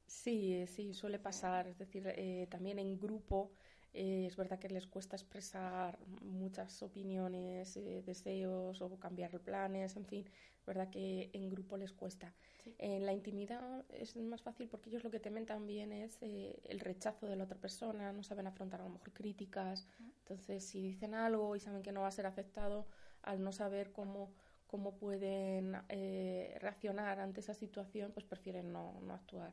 Sí, 0.07 0.55
eh, 0.55 0.67
sí, 0.67 0.95
suele 0.95 1.19
pasar. 1.19 1.67
Es 1.67 1.79
decir, 1.79 2.05
eh, 2.07 2.47
también 2.51 2.79
en 2.79 2.99
grupo 2.99 3.53
eh, 3.95 4.25
es 4.27 4.37
verdad 4.37 4.59
que 4.59 4.71
les 4.71 4.87
cuesta 4.87 5.17
expresar 5.17 5.99
muchas 6.23 6.83
opiniones, 6.83 7.77
eh, 7.77 8.03
deseos 8.07 8.81
o 8.81 8.99
cambiar 8.99 9.39
planes, 9.41 9.97
en 9.97 10.07
fin, 10.07 10.27
es 10.59 10.65
verdad 10.65 10.89
que 10.89 11.29
en 11.35 11.51
grupo 11.51 11.77
les 11.77 11.93
cuesta. 11.93 12.35
Sí. 12.65 12.75
En 12.79 13.05
la 13.05 13.13
intimidad 13.13 13.85
es 13.91 14.17
más 14.17 14.41
fácil 14.41 14.69
porque 14.69 14.89
ellos 14.89 15.05
lo 15.05 15.11
que 15.11 15.21
temen 15.21 15.45
también 15.45 15.93
es 15.93 16.17
eh, 16.23 16.59
el 16.65 16.81
rechazo 16.81 17.27
de 17.27 17.37
la 17.37 17.45
otra 17.45 17.59
persona, 17.59 18.13
no 18.13 18.23
saben 18.23 18.47
afrontar 18.47 18.81
a 18.81 18.85
lo 18.85 18.91
mejor 18.91 19.13
críticas. 19.13 19.87
Entonces, 20.21 20.65
si 20.65 20.81
dicen 20.81 21.15
algo 21.15 21.55
y 21.55 21.61
saben 21.61 21.83
que 21.83 21.93
no 21.93 22.01
va 22.01 22.09
a 22.09 22.13
ser 22.13 22.25
aceptado, 22.27 22.87
al 23.23 23.43
no 23.43 23.53
saber 23.53 23.93
cómo 23.93 24.33
cómo 24.73 24.97
pueden 24.97 25.77
eh, 25.91 26.57
reaccionar 26.61 27.21
ante 27.21 27.41
esa 27.41 27.55
situación, 27.55 28.11
pues 28.15 28.25
prefieren 28.25 28.73
no, 28.73 28.99
no 29.03 29.13
actuar. 29.15 29.53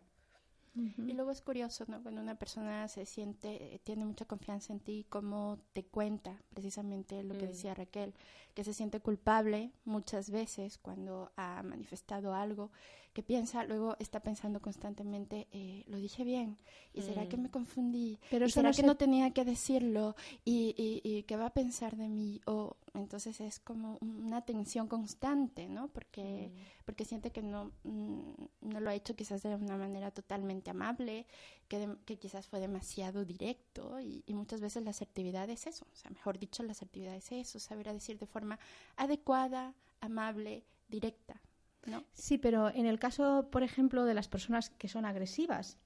Y 0.98 1.14
luego 1.14 1.32
es 1.32 1.42
curioso, 1.42 1.84
¿no? 1.88 2.02
Cuando 2.02 2.22
una 2.22 2.36
persona 2.36 2.88
se 2.88 3.06
siente, 3.06 3.82
tiene 3.84 4.06
mucha 4.06 4.24
confianza 4.26 4.72
en 4.72 4.80
ti, 4.80 5.06
cómo 5.10 5.60
te 5.74 5.84
cuenta 5.84 6.42
precisamente 6.54 7.22
lo 7.24 7.38
que 7.38 7.48
Mm. 7.48 7.50
decía 7.50 7.74
Raquel, 7.74 8.14
que 8.54 8.64
se 8.64 8.74
siente 8.74 9.02
culpable 9.02 9.72
muchas 9.84 10.30
veces 10.30 10.78
cuando 10.78 11.32
ha 11.36 11.64
manifestado 11.64 12.34
algo, 12.34 12.72
que 13.14 13.24
piensa, 13.24 13.64
luego 13.64 13.96
está 14.00 14.20
pensando 14.22 14.62
constantemente, 14.62 15.48
eh, 15.52 15.84
lo 15.88 15.98
dije 15.98 16.24
bien, 16.24 16.58
y 16.94 17.02
será 17.02 17.28
que 17.28 17.38
Mm. 17.38 17.42
me 17.42 17.50
confundí, 17.50 18.20
Pero 18.30 18.46
y 18.46 18.52
será 18.52 18.70
no 18.70 18.76
que 18.76 18.82
se- 18.82 18.88
no 18.88 18.96
tenía 18.98 19.32
que 19.32 19.46
decirlo, 19.46 20.16
y, 20.46 20.76
y, 20.78 21.02
y 21.04 21.24
qué 21.24 21.36
va 21.36 21.48
a 21.48 21.54
pensar 21.54 21.96
de 21.98 22.08
mí, 22.08 22.40
o 22.46 22.78
entonces 22.94 23.40
es 23.42 23.60
como 23.60 23.98
una 24.02 24.42
tensión 24.46 24.88
constante, 24.88 25.68
¿no? 25.68 25.88
Porque 25.90 26.52
porque 26.86 27.06
siente 27.06 27.32
que 27.32 27.44
no, 27.44 27.72
mm, 27.84 28.22
no 28.62 28.80
lo 28.80 28.90
ha 28.90 28.96
hecho 28.96 29.16
quizás 29.16 29.44
de 29.44 29.54
una 29.56 29.78
manera 29.78 30.10
totalmente 30.12 30.72
amable, 30.72 31.28
que, 31.68 31.78
de- 31.80 31.98
que 32.06 32.18
quizás 32.18 32.48
fue 32.48 32.60
demasiado 32.60 33.26
directo 33.26 34.00
y, 34.00 34.24
y 34.26 34.34
muchas 34.34 34.60
veces 34.60 34.84
la 34.84 34.90
asertividad 34.92 35.48
es 35.50 35.68
eso, 35.68 35.86
o 35.92 35.96
sea, 35.96 36.10
mejor 36.10 36.40
dicho, 36.40 36.64
la 36.64 36.72
asertividad 36.72 37.16
es 37.16 37.32
eso, 37.32 37.60
saber 37.60 37.90
a 37.90 37.94
decir 37.94 38.18
de 38.18 38.26
forma 38.26 38.58
adecuada, 38.98 39.76
amable, 40.02 40.64
directa, 40.88 41.40
¿no? 41.86 42.04
Sí, 42.14 42.38
pero 42.38 42.70
en 42.70 42.86
el 42.86 43.00
caso, 43.00 43.50
por 43.52 43.64
ejemplo, 43.64 44.06
de 44.06 44.14
las 44.14 44.28
personas 44.28 44.70
que 44.70 44.88
son 44.88 45.06
agresivas, 45.06 45.78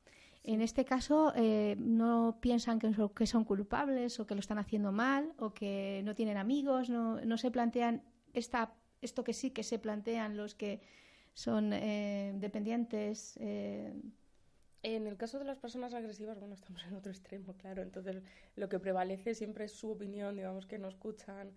en 0.43 0.61
este 0.61 0.83
caso 0.83 1.31
eh, 1.35 1.75
no 1.79 2.37
piensan 2.41 2.79
que 2.79 2.93
son, 2.93 3.09
que 3.09 3.27
son 3.27 3.45
culpables 3.45 4.19
o 4.19 4.27
que 4.27 4.35
lo 4.35 4.41
están 4.41 4.57
haciendo 4.57 4.91
mal 4.91 5.33
o 5.37 5.53
que 5.53 6.01
no 6.03 6.15
tienen 6.15 6.37
amigos, 6.37 6.89
no, 6.89 7.21
no 7.21 7.37
se 7.37 7.49
plantean 7.51 8.03
esta, 8.33 8.73
esto 9.01 9.23
que 9.23 9.33
sí 9.33 9.51
que 9.51 9.63
se 9.63 9.79
plantean 9.79 10.35
los 10.35 10.53
que 10.55 10.81
son 11.33 11.71
eh, 11.73 12.33
dependientes. 12.35 13.37
Eh, 13.39 13.93
En 14.83 15.07
el 15.07 15.15
caso 15.15 15.39
de 15.39 15.45
las 15.45 15.57
personas 15.59 15.93
agresivas, 15.93 16.37
bueno, 16.39 16.55
estamos 16.55 16.83
en 16.83 16.95
otro 16.95 17.11
extremo, 17.11 17.53
claro. 17.53 17.81
Entonces, 17.81 18.21
lo 18.57 18.67
que 18.67 18.79
prevalece 18.79 19.33
siempre 19.33 19.65
es 19.65 19.71
su 19.71 19.91
opinión, 19.91 20.35
digamos 20.35 20.65
que 20.65 20.77
no 20.77 20.89
escuchan 20.89 21.51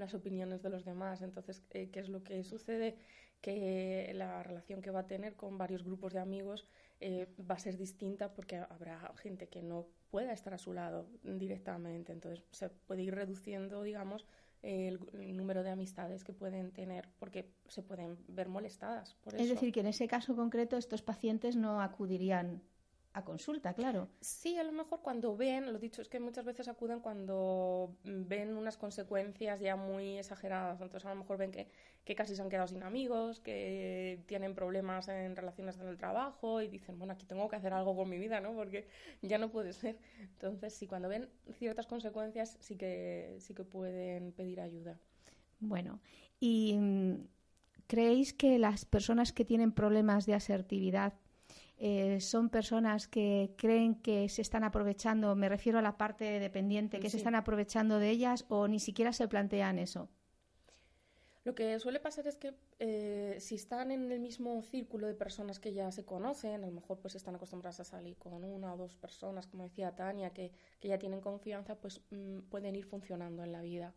las 0.00 0.14
opiniones 0.14 0.62
de 0.62 0.70
los 0.70 0.84
demás. 0.84 1.22
Entonces, 1.22 1.62
eh, 1.70 1.90
¿qué 1.90 2.00
es 2.00 2.08
lo 2.08 2.22
que 2.22 2.42
sucede? 2.42 2.96
Que 3.40 4.10
la 4.14 4.42
relación 4.42 4.82
que 4.82 4.90
va 4.90 5.00
a 5.00 5.06
tener 5.06 5.34
con 5.36 5.56
varios 5.56 5.84
grupos 5.84 6.12
de 6.12 6.20
amigos 6.20 6.66
eh, 7.00 7.26
va 7.48 7.54
a 7.54 7.58
ser 7.58 7.76
distinta 7.76 8.34
porque 8.34 8.56
habrá 8.56 9.12
gente 9.16 9.48
que 9.48 9.62
no 9.62 9.86
pueda 10.10 10.32
estar 10.32 10.52
a 10.52 10.58
su 10.58 10.72
lado 10.72 11.08
directamente. 11.22 12.12
Entonces, 12.12 12.44
se 12.50 12.68
puede 12.68 13.02
ir 13.02 13.14
reduciendo, 13.14 13.82
digamos, 13.82 14.26
el, 14.62 15.00
el 15.14 15.36
número 15.36 15.62
de 15.62 15.70
amistades 15.70 16.24
que 16.24 16.32
pueden 16.32 16.72
tener 16.72 17.08
porque 17.18 17.50
se 17.68 17.82
pueden 17.82 18.18
ver 18.28 18.48
molestadas 18.48 19.14
por 19.22 19.34
eso. 19.34 19.42
es 19.42 19.48
decir, 19.48 19.72
que 19.72 19.80
en 19.80 19.86
ese 19.86 20.06
caso 20.06 20.36
concreto 20.36 20.76
estos 20.76 21.00
pacientes 21.00 21.56
no 21.56 21.80
acudirían 21.80 22.62
a 23.12 23.24
consulta, 23.24 23.74
claro. 23.74 24.08
Sí, 24.20 24.56
a 24.56 24.62
lo 24.62 24.70
mejor 24.70 25.00
cuando 25.02 25.36
ven, 25.36 25.72
lo 25.72 25.78
dicho 25.80 26.00
es 26.00 26.08
que 26.08 26.20
muchas 26.20 26.44
veces 26.44 26.68
acuden 26.68 27.00
cuando 27.00 27.96
mm, 28.04 28.28
ven 28.28 28.56
unas 28.56 28.76
consecuencias 28.76 29.60
ya 29.60 29.74
muy 29.74 30.18
exageradas. 30.18 30.80
Entonces 30.80 31.06
a 31.06 31.14
lo 31.14 31.20
mejor 31.20 31.36
ven 31.36 31.50
que, 31.50 31.66
que 32.04 32.14
casi 32.14 32.36
se 32.36 32.42
han 32.42 32.48
quedado 32.48 32.68
sin 32.68 32.84
amigos, 32.84 33.40
que 33.40 34.22
tienen 34.26 34.54
problemas 34.54 35.08
en 35.08 35.34
relaciones 35.34 35.76
en 35.78 35.88
el 35.88 35.96
trabajo 35.96 36.60
y 36.60 36.68
dicen, 36.68 36.98
bueno, 36.98 37.14
aquí 37.14 37.26
tengo 37.26 37.48
que 37.48 37.56
hacer 37.56 37.72
algo 37.72 37.96
con 37.96 38.08
mi 38.08 38.18
vida, 38.18 38.40
¿no? 38.40 38.54
Porque 38.54 38.86
ya 39.22 39.38
no 39.38 39.50
puede 39.50 39.72
ser. 39.72 39.98
Entonces 40.20 40.72
sí, 40.72 40.86
cuando 40.86 41.08
ven 41.08 41.28
ciertas 41.58 41.88
consecuencias 41.88 42.56
sí 42.60 42.76
que, 42.76 43.36
sí 43.40 43.54
que 43.54 43.64
pueden 43.64 44.32
pedir 44.32 44.60
ayuda. 44.60 44.96
Bueno, 45.58 46.00
¿y 46.38 46.76
mm, 46.78 47.26
creéis 47.88 48.32
que 48.32 48.56
las 48.60 48.84
personas 48.84 49.32
que 49.32 49.44
tienen 49.44 49.72
problemas 49.72 50.26
de 50.26 50.34
asertividad 50.34 51.14
eh, 51.82 52.20
son 52.20 52.50
personas 52.50 53.08
que 53.08 53.54
creen 53.56 53.94
que 53.94 54.28
se 54.28 54.42
están 54.42 54.64
aprovechando, 54.64 55.34
me 55.34 55.48
refiero 55.48 55.78
a 55.78 55.82
la 55.82 55.96
parte 55.96 56.38
dependiente, 56.38 57.00
que 57.00 57.08
se 57.08 57.16
están 57.16 57.34
aprovechando 57.34 57.98
de 57.98 58.10
ellas 58.10 58.44
o 58.48 58.68
ni 58.68 58.78
siquiera 58.78 59.14
se 59.14 59.26
plantean 59.28 59.78
eso? 59.78 60.10
Lo 61.42 61.54
que 61.54 61.78
suele 61.80 61.98
pasar 61.98 62.26
es 62.26 62.36
que 62.36 62.52
eh, 62.80 63.36
si 63.40 63.54
están 63.54 63.90
en 63.92 64.12
el 64.12 64.20
mismo 64.20 64.60
círculo 64.62 65.06
de 65.06 65.14
personas 65.14 65.58
que 65.58 65.72
ya 65.72 65.90
se 65.90 66.04
conocen, 66.04 66.62
a 66.62 66.66
lo 66.66 66.70
mejor 66.70 66.98
pues 66.98 67.14
están 67.14 67.34
acostumbradas 67.34 67.80
a 67.80 67.84
salir 67.84 68.18
con 68.18 68.44
una 68.44 68.74
o 68.74 68.76
dos 68.76 68.94
personas, 68.94 69.46
como 69.46 69.64
decía 69.64 69.96
Tania, 69.96 70.34
que, 70.34 70.52
que 70.80 70.88
ya 70.88 70.98
tienen 70.98 71.22
confianza, 71.22 71.76
pues 71.76 72.02
mm, 72.10 72.40
pueden 72.50 72.76
ir 72.76 72.84
funcionando 72.84 73.42
en 73.42 73.52
la 73.52 73.62
vida. 73.62 73.94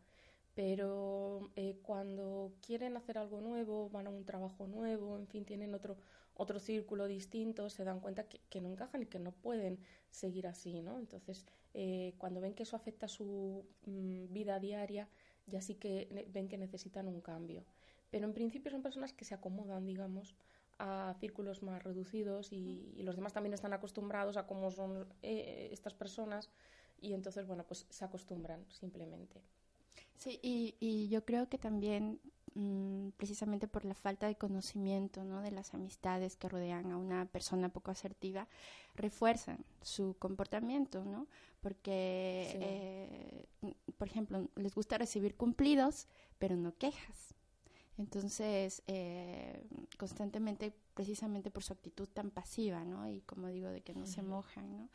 Pero 0.53 1.51
eh, 1.57 1.79
cuando 1.81 2.53
quieren 2.65 2.95
hacer 2.95 3.17
algo 3.17 3.41
nuevo, 3.41 3.89
van 3.89 4.07
a 4.07 4.09
un 4.09 4.23
trabajo 4.23 4.67
nuevo, 4.67 5.17
en 5.17 5.27
fin, 5.27 5.43
tienen 5.43 5.73
otro, 5.73 5.97
otro 6.35 6.59
círculo 6.59 7.07
distinto, 7.07 7.69
se 7.69 7.83
dan 7.83 7.99
cuenta 7.99 8.25
que, 8.27 8.61
no 8.61 8.69
encajan 8.69 9.03
y 9.03 9.05
que 9.05 9.19
no 9.19 9.31
pueden 9.31 9.79
seguir 10.09 10.47
así, 10.47 10.81
¿no? 10.81 10.97
Entonces, 10.97 11.45
eh, 11.73 12.13
cuando 12.17 12.41
ven 12.41 12.53
que 12.53 12.63
eso 12.63 12.75
afecta 12.75 13.07
su 13.07 13.65
mm, 13.85 14.33
vida 14.33 14.59
diaria, 14.59 15.07
ya 15.45 15.61
sí 15.61 15.75
que 15.75 16.27
ven 16.33 16.47
que 16.47 16.57
necesitan 16.57 17.07
un 17.07 17.21
cambio. 17.21 17.63
Pero 18.09 18.25
en 18.25 18.33
principio 18.33 18.71
son 18.71 18.81
personas 18.81 19.13
que 19.13 19.25
se 19.25 19.33
acomodan, 19.33 19.85
digamos, 19.85 20.35
a 20.79 21.15
círculos 21.19 21.61
más 21.61 21.83
reducidos 21.83 22.51
y, 22.51 22.93
los 23.03 23.15
demás 23.15 23.33
también 23.33 23.53
están 23.53 23.73
acostumbrados 23.73 24.37
a 24.37 24.47
cómo 24.47 24.71
son 24.71 25.07
eh, 25.21 25.69
estas 25.71 25.93
personas 25.93 26.49
y 27.01 27.13
entonces, 27.13 27.45
bueno, 27.45 27.63
pues 27.65 27.85
se 27.89 28.05
acostumbran 28.05 28.65
simplemente. 28.69 29.41
Sí, 30.15 30.39
y 30.41 31.09
yo 31.09 31.25
creo 31.25 31.49
que 31.49 31.57
también 31.57 32.19
mm, 32.55 33.09
precisamente 33.17 33.67
por 33.67 33.85
la 33.85 33.93
falta 33.95 34.27
de 34.27 34.35
conocimiento 34.35 35.23
¿no? 35.23 35.41
de 35.41 35.51
las 35.51 35.73
amistades 35.73 36.35
que 36.37 36.49
rodean 36.49 36.91
a 36.91 36.97
una 36.97 37.25
persona 37.25 37.69
poco 37.69 37.91
asertiva, 37.91 38.47
refuerzan 38.95 39.63
su 39.81 40.15
comportamiento, 40.19 41.03
¿no? 41.05 41.27
Porque, 41.61 42.47
Sí. 42.51 42.57
eh, 42.61 43.45
por 43.97 44.07
ejemplo, 44.07 44.49
les 44.55 44.75
gusta 44.75 44.97
recibir 44.97 45.35
cumplidos, 45.35 46.07
pero 46.37 46.55
no 46.55 46.75
quejas. 46.75 47.33
Entonces, 47.97 48.81
eh, 48.87 49.63
constantemente, 49.97 50.73
precisamente 50.95 51.51
por 51.51 51.63
su 51.63 51.73
actitud 51.73 52.07
tan 52.07 52.31
pasiva, 52.31 52.83
¿no? 52.83 53.07
Y 53.07 53.21
como 53.21 53.47
digo, 53.47 53.69
de 53.69 53.81
que 53.81 53.93
no 53.93 54.05
se 54.07 54.23
mojan, 54.23 54.77
¿no? 54.77 54.89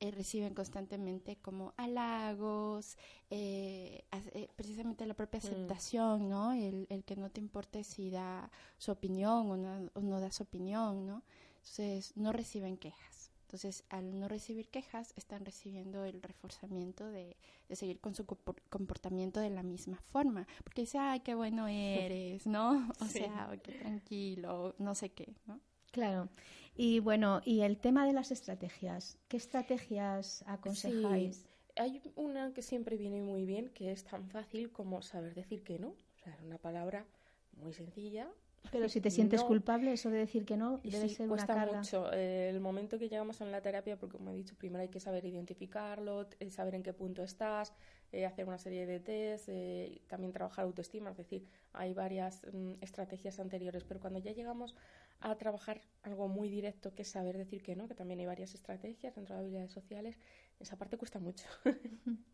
Eh, 0.00 0.10
reciben 0.10 0.54
constantemente 0.54 1.36
como 1.36 1.72
halagos, 1.76 2.98
eh, 3.30 4.04
eh, 4.32 4.48
precisamente 4.56 5.06
la 5.06 5.14
propia 5.14 5.38
Mm. 5.40 5.46
aceptación, 5.46 6.28
¿no? 6.28 6.52
El, 6.52 6.86
el 6.90 7.04
que 7.04 7.16
no 7.16 7.30
te 7.30 7.40
importe 7.40 7.84
si 7.84 8.10
da 8.10 8.50
su 8.76 8.90
opinión 8.92 9.50
o 9.50 9.56
no, 9.56 9.90
o 9.94 10.00
no 10.00 10.20
da 10.20 10.30
su 10.32 10.42
opinión, 10.42 11.06
¿no? 11.06 11.22
Entonces, 11.58 12.12
no 12.16 12.32
reciben 12.32 12.76
quejas. 12.76 13.30
Entonces, 13.42 13.84
al 13.88 14.18
no 14.18 14.26
recibir 14.26 14.68
quejas, 14.68 15.12
están 15.16 15.44
recibiendo 15.44 16.04
el 16.04 16.20
reforzamiento 16.22 17.06
de, 17.06 17.36
de 17.68 17.76
seguir 17.76 18.00
con 18.00 18.14
su 18.16 18.26
compor- 18.26 18.60
comportamiento 18.68 19.38
de 19.38 19.50
la 19.50 19.62
misma 19.62 20.00
forma. 20.10 20.46
Porque 20.64 20.82
dice, 20.82 20.98
ay, 20.98 21.20
qué 21.20 21.36
bueno 21.36 21.68
eres, 21.68 22.46
¿no? 22.48 22.88
O 23.00 23.04
Sí. 23.06 23.18
sea, 23.20 23.48
"Ay, 23.48 23.58
qué 23.62 23.72
tranquilo, 23.72 24.74
no 24.78 24.94
sé 24.96 25.10
qué, 25.12 25.32
¿no? 25.46 25.60
Claro. 25.92 26.28
Y 26.76 26.98
bueno, 27.00 27.40
y 27.44 27.60
el 27.60 27.78
tema 27.78 28.06
de 28.06 28.12
las 28.12 28.30
estrategias. 28.32 29.18
¿Qué 29.28 29.36
estrategias 29.36 30.44
aconsejáis? 30.46 31.36
Sí, 31.36 31.46
hay 31.76 32.02
una 32.16 32.52
que 32.52 32.62
siempre 32.62 32.96
viene 32.96 33.20
muy 33.20 33.44
bien, 33.44 33.68
que 33.70 33.92
es 33.92 34.04
tan 34.04 34.28
fácil 34.28 34.72
como 34.72 35.02
saber 35.02 35.34
decir 35.34 35.62
que 35.62 35.78
no. 35.78 35.88
O 35.88 36.18
sea, 36.22 36.34
es 36.34 36.40
una 36.42 36.58
palabra 36.58 37.06
muy 37.52 37.72
sencilla. 37.72 38.28
Pero 38.72 38.88
si 38.88 39.00
te 39.00 39.10
sientes 39.10 39.42
No. 39.42 39.46
culpable, 39.46 39.92
eso 39.92 40.10
de 40.10 40.18
decir 40.18 40.44
que 40.44 40.56
no 40.56 40.78
debe 40.84 41.08
sí, 41.08 41.14
ser 41.14 41.26
una 41.30 41.46
cuesta 41.46 41.54
carga. 41.54 41.78
mucho. 41.78 42.12
Eh, 42.12 42.48
el 42.50 42.60
momento 42.60 42.98
que 42.98 43.08
llegamos 43.08 43.40
en 43.40 43.52
la 43.52 43.60
terapia, 43.60 43.96
porque 43.98 44.16
como 44.16 44.30
he 44.30 44.34
dicho, 44.34 44.56
primero 44.56 44.82
hay 44.82 44.88
que 44.88 45.00
saber 45.00 45.24
identificarlo, 45.26 46.28
saber 46.50 46.74
en 46.74 46.82
qué 46.82 46.92
punto 46.92 47.22
estás, 47.22 47.72
eh, 48.14 48.26
hacer 48.26 48.46
una 48.46 48.58
serie 48.58 48.86
de 48.86 49.00
test, 49.00 49.48
eh, 49.48 50.00
también 50.06 50.32
trabajar 50.32 50.64
autoestima, 50.64 51.10
es 51.10 51.16
decir, 51.16 51.48
hay 51.72 51.92
varias 51.94 52.46
mm, 52.52 52.74
estrategias 52.80 53.40
anteriores, 53.40 53.82
pero 53.82 53.98
cuando 53.98 54.20
ya 54.20 54.30
llegamos 54.30 54.76
a 55.20 55.34
trabajar 55.36 55.80
algo 56.02 56.28
muy 56.28 56.48
directo, 56.48 56.94
que 56.94 57.02
es 57.02 57.08
saber 57.08 57.36
decir 57.36 57.62
que 57.62 57.74
no, 57.74 57.88
que 57.88 57.94
también 57.94 58.20
hay 58.20 58.26
varias 58.26 58.54
estrategias 58.54 59.16
dentro 59.16 59.34
de 59.34 59.40
habilidades 59.40 59.72
sociales, 59.72 60.16
esa 60.60 60.76
parte 60.76 60.96
cuesta 60.96 61.18
mucho. 61.18 61.44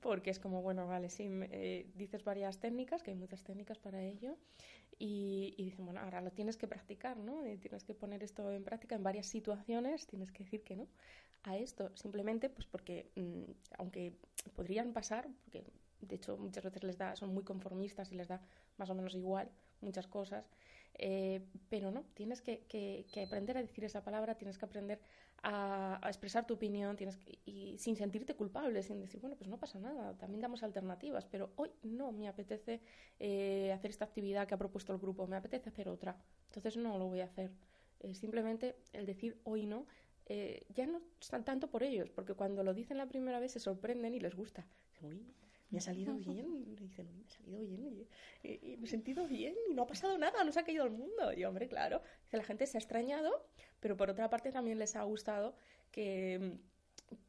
Porque 0.00 0.30
es 0.30 0.38
como, 0.38 0.62
bueno, 0.62 0.86
vale, 0.86 1.08
sí, 1.10 1.28
me- 1.28 1.48
eh, 1.52 1.86
dices 1.94 2.24
varias 2.24 2.58
técnicas, 2.60 3.02
que 3.02 3.10
hay 3.12 3.16
muchas 3.16 3.42
técnicas 3.42 3.78
para 3.78 4.02
ello, 4.02 4.36
y, 4.98 5.54
dicen, 5.58 5.84
bueno, 5.86 6.00
ahora 6.00 6.20
lo 6.20 6.30
tienes 6.32 6.56
que 6.56 6.68
practicar, 6.68 7.16
¿no? 7.16 7.46
Y 7.46 7.58
tienes 7.58 7.84
que 7.84 7.94
poner 7.94 8.22
esto 8.22 8.50
en 8.52 8.64
práctica 8.64 8.94
en 8.94 9.02
varias 9.02 9.26
situaciones, 9.26 10.06
tienes 10.06 10.30
que 10.32 10.44
decir 10.44 10.62
que 10.62 10.76
no 10.76 10.88
a 11.44 11.56
esto, 11.58 11.90
simplemente 11.96 12.48
pues 12.50 12.66
porque, 12.66 13.10
mm, 13.16 13.42
aunque 13.78 14.14
podrían 14.54 14.92
pasar, 14.92 15.28
porque 15.44 15.64
de 16.00 16.14
hecho 16.16 16.36
muchas 16.36 16.64
veces 16.64 16.84
les 16.84 16.98
da, 16.98 17.16
son 17.16 17.34
muy 17.34 17.42
conformistas 17.44 18.12
y 18.12 18.14
les 18.16 18.28
da 18.28 18.40
más 18.78 18.90
o 18.90 18.94
menos 18.94 19.14
igual 19.14 19.50
muchas 19.80 20.06
cosas, 20.06 20.48
eh, 20.94 21.40
pero 21.68 21.90
no, 21.90 22.04
tienes 22.14 22.40
que, 22.42 22.60
que- 22.68 23.06
que 23.12 23.22
aprender 23.24 23.56
a 23.56 23.62
decir 23.62 23.84
esa 23.84 24.02
palabra, 24.04 24.36
tienes 24.36 24.58
que 24.58 24.64
aprender 24.64 25.00
a, 25.44 26.00
expresar 26.06 26.46
tu 26.46 26.54
opinión, 26.54 26.96
tienes 26.96 27.16
que- 27.16 27.38
y 27.44 27.76
sin 27.78 27.96
sentirte 27.96 28.34
culpable, 28.34 28.82
sin 28.82 29.00
decir, 29.00 29.20
bueno, 29.20 29.36
pues 29.36 29.48
no 29.48 29.58
pasa 29.58 29.78
nada, 29.80 30.16
también 30.16 30.40
damos 30.40 30.62
alternativas, 30.62 31.24
pero 31.26 31.50
hoy 31.56 31.70
no 31.82 32.12
me 32.12 32.28
apetece 32.28 32.80
eh, 33.18 33.72
hacer 33.72 33.90
esta 33.90 34.04
actividad 34.04 34.46
que 34.46 34.54
ha 34.54 34.58
propuesto 34.58 34.92
el 34.92 34.98
grupo, 34.98 35.26
me 35.26 35.36
apetece 35.36 35.68
hacer 35.70 35.88
otra, 35.88 36.16
entonces 36.46 36.76
no 36.76 36.98
lo 36.98 37.06
voy 37.06 37.20
a 37.20 37.24
hacer. 37.24 37.50
Eh, 38.00 38.14
simplemente 38.14 38.76
el 38.92 39.06
decir 39.06 39.40
hoy 39.44 39.66
no, 39.66 39.86
eh, 40.26 40.64
ya 40.74 40.86
no 40.86 41.00
están 41.20 41.44
tanto 41.44 41.68
por 41.68 41.82
ellos, 41.82 42.10
porque 42.10 42.34
cuando 42.34 42.62
lo 42.62 42.74
dicen 42.74 42.96
la 42.98 43.06
primera 43.06 43.40
vez 43.40 43.52
se 43.52 43.60
sorprenden 43.60 44.14
y 44.14 44.20
les 44.20 44.34
gusta. 44.36 44.66
Uy, 45.00 45.26
me 45.72 45.78
ha 45.78 45.82
salido 45.82 46.14
bien, 46.16 46.46
y 46.54 46.76
dicen, 46.76 47.08
me 47.18 47.24
ha 47.26 47.30
salido 47.30 47.60
bien, 47.66 48.06
y, 48.42 48.48
y- 48.48 48.72
y 48.74 48.76
me 48.78 48.84
he 48.86 48.88
sentido 48.88 49.26
bien 49.28 49.54
y 49.70 49.74
no 49.74 49.82
ha 49.82 49.86
pasado 49.88 50.18
nada, 50.18 50.44
no 50.44 50.52
se 50.52 50.60
ha 50.60 50.64
caído 50.64 50.84
el 50.84 50.92
mundo. 50.92 51.32
Y 51.34 51.44
hombre, 51.44 51.68
claro, 51.68 52.02
dice, 52.24 52.36
la 52.36 52.44
gente 52.44 52.66
se 52.66 52.78
ha 52.78 52.80
extrañado, 52.80 53.30
pero 53.80 53.96
por 53.96 54.10
otra 54.10 54.30
parte 54.30 54.52
también 54.52 54.78
les 54.78 54.96
ha 54.96 55.02
gustado 55.04 55.56
que, 55.90 56.58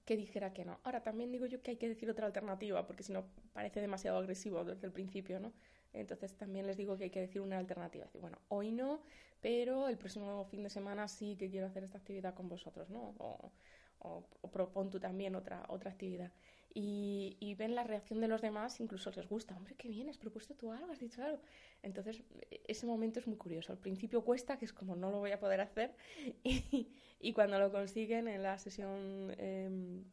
que 0.05 0.17
dijera 0.17 0.53
que 0.53 0.65
no. 0.65 0.79
Ahora 0.83 1.01
también 1.03 1.31
digo 1.31 1.45
yo 1.45 1.61
que 1.61 1.71
hay 1.71 1.77
que 1.77 1.87
decir 1.89 2.09
otra 2.09 2.25
alternativa, 2.27 2.85
porque 2.85 3.03
si 3.03 3.13
no 3.13 3.25
parece 3.53 3.81
demasiado 3.81 4.17
agresivo 4.17 4.63
desde 4.63 4.87
el 4.87 4.93
principio, 4.93 5.39
¿no? 5.39 5.53
Entonces 5.93 6.35
también 6.35 6.67
les 6.67 6.77
digo 6.77 6.97
que 6.97 7.05
hay 7.05 7.09
que 7.09 7.21
decir 7.21 7.41
una 7.41 7.57
alternativa. 7.59 8.05
Decir, 8.05 8.21
bueno, 8.21 8.39
hoy 8.49 8.71
no, 8.71 9.01
pero 9.41 9.87
el 9.87 9.97
próximo 9.97 10.45
fin 10.45 10.63
de 10.63 10.69
semana 10.69 11.07
sí 11.07 11.35
que 11.37 11.49
quiero 11.49 11.67
hacer 11.67 11.83
esta 11.83 11.97
actividad 11.99 12.33
con 12.33 12.49
vosotros, 12.49 12.89
¿no? 12.89 13.13
O, 13.19 13.51
o, 13.99 14.27
o 14.41 14.51
propon 14.51 14.89
tú 14.89 14.99
también 14.99 15.35
otra, 15.35 15.65
otra 15.69 15.91
actividad. 15.91 16.31
Y, 16.75 17.37
y 17.39 17.53
ven 17.55 17.75
la 17.75 17.83
reacción 17.83 18.19
de 18.19 18.27
los 18.27 18.41
demás, 18.41 18.79
incluso 18.79 19.11
les 19.11 19.27
gusta. 19.27 19.55
Hombre, 19.55 19.75
qué 19.75 19.87
bien, 19.89 20.09
has 20.09 20.17
propuesto 20.17 20.55
tú 20.55 20.71
algo, 20.71 20.91
has 20.91 20.99
dicho 20.99 21.23
algo. 21.23 21.39
Entonces, 21.83 22.23
ese 22.67 22.85
momento 22.87 23.19
es 23.19 23.27
muy 23.27 23.37
curioso. 23.37 23.71
Al 23.71 23.77
principio 23.77 24.23
cuesta, 24.23 24.57
que 24.57 24.65
es 24.65 24.73
como 24.73 24.95
no 24.95 25.11
lo 25.11 25.19
voy 25.19 25.31
a 25.31 25.39
poder 25.39 25.61
hacer. 25.61 25.95
Y, 26.43 26.87
y 27.19 27.33
cuando 27.33 27.59
lo 27.59 27.71
consiguen 27.71 28.27
en 28.27 28.41
la 28.43 28.57
sesión 28.57 29.33
em, 29.37 30.03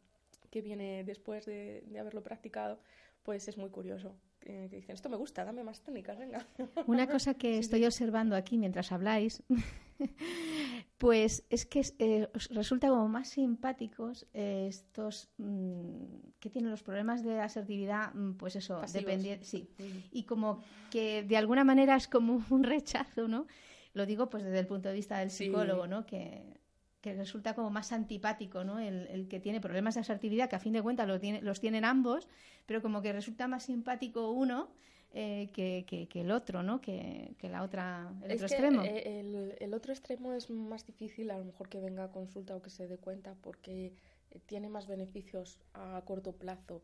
que 0.50 0.60
viene 0.62 1.02
después 1.04 1.46
de, 1.46 1.82
de 1.86 1.98
haberlo 1.98 2.22
practicado, 2.22 2.78
pues 3.22 3.48
es 3.48 3.56
muy 3.58 3.70
curioso. 3.70 4.14
eh, 4.42 4.68
que 4.70 4.76
dicen, 4.76 4.94
esto 4.94 5.08
me 5.08 5.16
gusta, 5.16 5.44
dame 5.44 5.62
más 5.64 5.80
técnicas, 5.82 6.18
venga. 6.18 6.46
Una 6.86 7.06
cosa 7.08 7.34
que 7.34 7.58
estoy 7.58 7.84
observando 7.86 8.36
aquí 8.36 8.58
mientras 8.58 8.92
habláis, 8.92 9.42
pues 11.00 11.44
es 11.48 11.64
que 11.64 11.80
eh, 11.98 12.28
resulta 12.50 12.90
como 12.90 13.08
más 13.08 13.30
simpáticos 13.30 14.26
eh, 14.34 14.66
estos 14.68 15.30
mm, 15.38 16.04
que 16.38 16.50
tienen 16.50 16.70
los 16.70 16.82
problemas 16.82 17.24
de 17.24 17.40
asertividad, 17.40 18.12
mm, 18.12 18.34
pues 18.34 18.54
eso, 18.54 18.82
dependiente, 18.92 19.46
sí, 19.46 19.66
y 20.12 20.24
como 20.24 20.60
que 20.90 21.22
de 21.22 21.38
alguna 21.38 21.64
manera 21.64 21.96
es 21.96 22.06
como 22.06 22.44
un 22.50 22.64
rechazo, 22.64 23.28
¿no? 23.28 23.46
Lo 23.94 24.04
digo 24.04 24.28
pues 24.28 24.44
desde 24.44 24.58
el 24.58 24.66
punto 24.66 24.90
de 24.90 24.94
vista 24.94 25.18
del 25.20 25.30
Sí. 25.30 25.46
psicólogo, 25.46 25.86
¿no? 25.86 26.04
Que, 26.04 26.60
que 27.00 27.14
resulta 27.14 27.54
como 27.54 27.70
más 27.70 27.92
antipático, 27.92 28.62
¿no? 28.62 28.78
El, 28.78 29.06
el 29.06 29.26
que 29.26 29.40
tiene 29.40 29.58
problemas 29.62 29.94
de 29.94 30.02
asertividad, 30.02 30.50
que 30.50 30.56
a 30.56 30.60
fin 30.60 30.74
de 30.74 30.82
cuentas 30.82 31.08
lo 31.08 31.18
tiene, 31.18 31.40
los 31.40 31.60
tienen 31.60 31.86
ambos, 31.86 32.28
pero 32.66 32.82
como 32.82 33.00
que 33.00 33.14
resulta 33.14 33.48
más 33.48 33.62
simpático 33.64 34.32
uno 34.32 34.70
eh, 35.12 35.50
que, 35.52 35.84
que- 35.88 36.08
que 36.08 36.20
el 36.22 36.30
otro, 36.30 36.62
¿no? 36.62 36.80
Que, 36.80 37.34
que 37.38 37.48
la 37.48 37.62
otra, 37.62 38.12
el 38.24 38.32
Es 38.32 38.42
otro 38.42 38.46
extremo. 38.46 38.82
eh, 38.82 39.20
el, 39.20 39.56
el 39.58 39.74
otro 39.74 39.92
extremo 39.92 40.32
es 40.32 40.50
más 40.50 40.86
difícil, 40.86 41.30
a 41.30 41.38
lo 41.38 41.44
mejor 41.44 41.68
que 41.68 41.80
venga 41.80 42.04
a 42.04 42.12
consulta 42.12 42.54
o 42.56 42.62
que 42.62 42.70
se 42.70 42.86
dé 42.86 42.98
cuenta, 42.98 43.34
porque 43.42 43.92
eh, 44.30 44.40
tiene 44.46 44.68
más 44.68 44.86
beneficios 44.86 45.58
a 45.74 46.02
corto 46.06 46.32
plazo. 46.32 46.82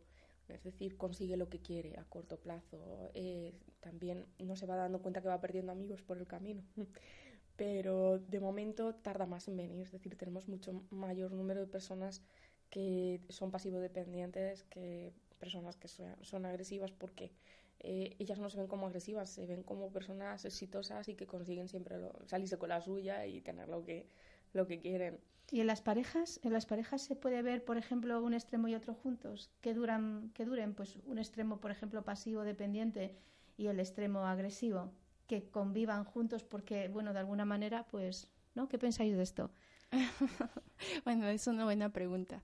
Es 0.49 0.63
decir, 0.65 0.97
consigue 0.97 1.37
lo 1.37 1.49
que 1.49 1.61
quiere 1.61 1.99
a 1.99 2.05
corto 2.05 2.37
plazo. 2.39 3.11
Eh, 3.15 3.53
también 3.81 4.27
no 4.39 4.57
se 4.57 4.67
va 4.67 4.77
dando 4.77 5.01
cuenta 5.03 5.21
que 5.23 5.29
va 5.29 5.41
perdiendo 5.41 5.73
amigos 5.73 6.03
por 6.03 6.19
el 6.19 6.27
camino. 6.27 6.63
Pero 7.57 8.19
de 8.19 8.41
momento 8.41 8.95
tarda 8.95 9.27
más 9.27 9.49
en 9.49 9.57
venir. 9.57 9.81
Es 9.83 9.93
decir, 9.93 10.17
tenemos 10.17 10.49
mucho 10.49 10.85
mayor 10.91 11.33
número 11.33 11.61
de 11.61 11.67
personas 11.67 12.23
que 12.71 13.21
son 13.29 13.51
pasivo-dependientes 13.51 14.65
que 14.65 15.13
personas 15.39 15.77
que 15.77 15.89
son, 15.89 16.17
son 16.23 16.47
agresivas 16.47 16.93
porque 16.93 17.33
eh, 17.81 18.17
ellas 18.19 18.39
no 18.39 18.51
se 18.51 18.59
ven 18.59 18.67
como 18.69 18.87
agresivas, 18.87 19.31
se 19.31 19.47
ven 19.47 19.63
como 19.63 19.91
personas 19.93 20.45
exitosas 20.45 21.09
y 21.09 21.15
que 21.15 21.27
consiguen 21.27 21.69
siempre 21.69 21.99
lo- 21.99 22.13
salirse 22.27 22.59
con 22.59 22.69
la 22.71 22.81
suya 22.81 23.27
y 23.27 23.41
tener 23.41 23.69
lo 23.69 23.85
que, 23.85 24.09
lo 24.53 24.67
que 24.67 24.81
quieren. 24.81 25.21
¿Y 25.51 25.61
en 25.61 25.67
las 25.69 25.81
parejas? 25.81 26.41
¿En 26.43 26.53
las 26.53 26.67
parejas 26.67 27.03
se 27.03 27.15
puede 27.15 27.43
ver, 27.43 27.65
por 27.65 27.77
ejemplo, 27.79 28.21
un 28.23 28.35
extremo 28.35 28.67
y 28.69 28.75
otro 28.75 28.95
juntos? 28.95 29.51
Que 29.61 29.75
duran, 29.75 30.31
que 30.35 30.45
duren, 30.45 30.75
pues 30.75 30.97
un 31.07 31.19
extremo, 31.19 31.61
por 31.61 31.71
ejemplo, 31.71 32.05
pasivo 32.05 32.43
dependiente 32.43 33.15
y 33.57 33.69
el 33.69 33.79
extremo 33.79 34.27
agresivo, 34.27 34.91
que 35.29 35.49
convivan 35.51 36.05
juntos 36.05 36.43
porque, 36.45 36.89
bueno, 36.89 37.13
de 37.13 37.21
alguna 37.21 37.45
manera, 37.45 37.87
pues, 37.87 38.29
¿no? 38.55 38.69
¿Qué 38.69 38.79
pensáis 38.79 39.17
de 39.17 39.23
esto? 39.23 39.51
Bueno, 41.05 41.27
es 41.29 41.47
una 41.47 41.65
buena 41.65 41.91
pregunta. 41.93 42.43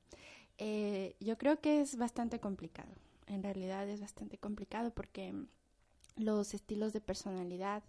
Eh, 0.58 1.16
yo 1.20 1.38
creo 1.38 1.60
que 1.60 1.80
es 1.80 1.96
bastante 1.96 2.40
complicado. 2.40 2.92
En 3.32 3.42
realidad 3.42 3.88
es 3.88 4.00
bastante 4.00 4.38
complicado 4.38 4.92
porque 4.92 5.32
mm, 5.32 5.46
los 6.16 6.54
estilos 6.54 6.92
de 6.92 7.00
personalidad 7.00 7.82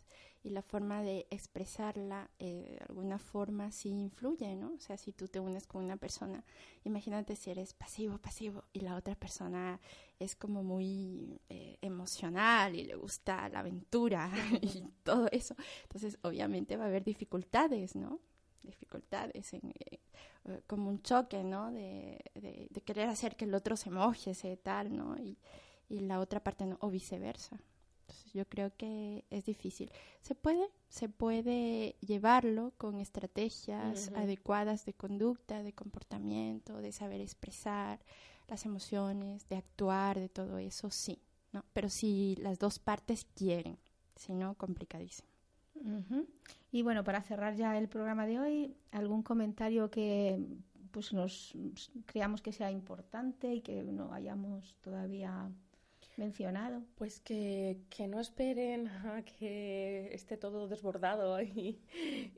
y 0.44 0.50
la 0.50 0.62
forma 0.62 1.02
de 1.02 1.26
expresarla 1.30 2.30
eh, 2.40 2.78
de 2.78 2.86
alguna 2.90 3.18
forma 3.18 3.72
sí 3.72 3.90
influye, 3.90 4.56
¿no? 4.56 4.74
O 4.74 4.80
sea, 4.80 4.98
si 4.98 5.14
tú 5.14 5.28
te 5.28 5.40
unes 5.40 5.68
con 5.68 5.84
una 5.84 5.96
persona, 5.96 6.44
imagínate 6.84 7.36
si 7.36 7.50
eres 7.50 7.74
pasivo, 7.74 8.18
pasivo 8.18 8.64
y 8.74 8.82
la 8.82 8.96
otra 8.96 9.16
persona 9.16 9.80
es 10.20 10.36
como 10.36 10.64
muy 10.64 11.42
eh, 11.50 11.78
emocional 11.82 12.76
y 12.76 12.84
le 12.84 12.96
gusta 12.96 13.48
la 13.50 13.60
aventura 13.60 14.30
y 14.62 14.84
todo 15.04 15.28
eso. 15.32 15.56
Entonces, 15.84 16.18
obviamente 16.24 16.76
va 16.76 16.86
a 16.86 16.88
haber 16.88 17.04
dificultades, 17.04 17.96
¿no? 17.96 18.20
Dificultades 18.64 19.54
en, 19.54 19.70
eh, 19.80 20.00
eh, 20.46 20.62
como 20.68 20.90
un 20.90 21.02
choque, 21.02 21.44
¿no? 21.44 21.72
De, 21.72 22.24
de, 22.36 22.68
de 22.70 22.82
querer 22.82 23.10
hacer 23.10 23.36
que 23.36 23.46
el 23.46 23.54
otro 23.54 23.76
se 23.76 23.90
moje, 23.90 24.34
se 24.34 24.58
tal, 24.58 24.96
¿no? 24.96 25.18
Y, 25.18 25.38
y 25.90 26.00
la 26.00 26.20
otra 26.20 26.40
parte 26.42 26.66
no, 26.66 26.78
o 26.80 26.90
viceversa. 26.90 27.60
Entonces 28.02 28.34
yo 28.34 28.46
creo 28.48 28.76
que 28.76 29.26
es 29.30 29.46
difícil. 29.46 29.92
Se 30.22 30.36
puede, 30.36 30.70
se 30.90 31.08
puede 31.08 31.96
llevarlo 32.02 32.74
con 32.78 33.00
estrategias 33.00 34.12
adecuadas 34.16 34.86
de 34.86 34.94
conducta, 34.94 35.64
de 35.64 35.74
comportamiento, 35.74 36.82
de 36.82 36.92
saber 36.92 37.22
expresar 37.22 38.00
las 38.48 38.66
emociones, 38.66 39.48
de 39.50 39.56
actuar, 39.56 40.20
de 40.20 40.30
todo 40.30 40.58
eso, 40.58 40.90
sí, 40.90 41.22
¿no? 41.54 41.64
Pero 41.74 41.90
si 41.90 42.36
las 42.38 42.60
dos 42.60 42.78
partes 42.80 43.26
quieren, 43.36 43.78
si 44.16 44.34
no, 44.34 44.56
complicadísimo. 44.56 45.33
Y 46.72 46.82
bueno, 46.82 47.04
para 47.04 47.22
cerrar 47.22 47.56
ya 47.56 47.78
el 47.78 47.88
programa 47.88 48.26
de 48.26 48.40
hoy, 48.40 48.76
algún 48.92 49.22
comentario 49.24 49.90
que 49.90 50.40
pues 50.92 51.12
nos 51.12 51.58
creamos 52.06 52.42
que 52.42 52.52
sea 52.52 52.72
importante 52.72 53.54
y 53.56 53.62
que 53.62 53.84
no 53.84 54.14
hayamos 54.14 54.76
todavía 54.82 55.52
mencionado. 56.18 56.84
Pues 56.96 57.20
que, 57.20 57.80
que 57.90 58.08
no 58.08 58.20
esperen 58.20 58.88
a 59.06 59.24
que 59.24 60.14
esté 60.14 60.38
todo 60.38 60.68
desbordado 60.68 61.42
y, 61.42 61.80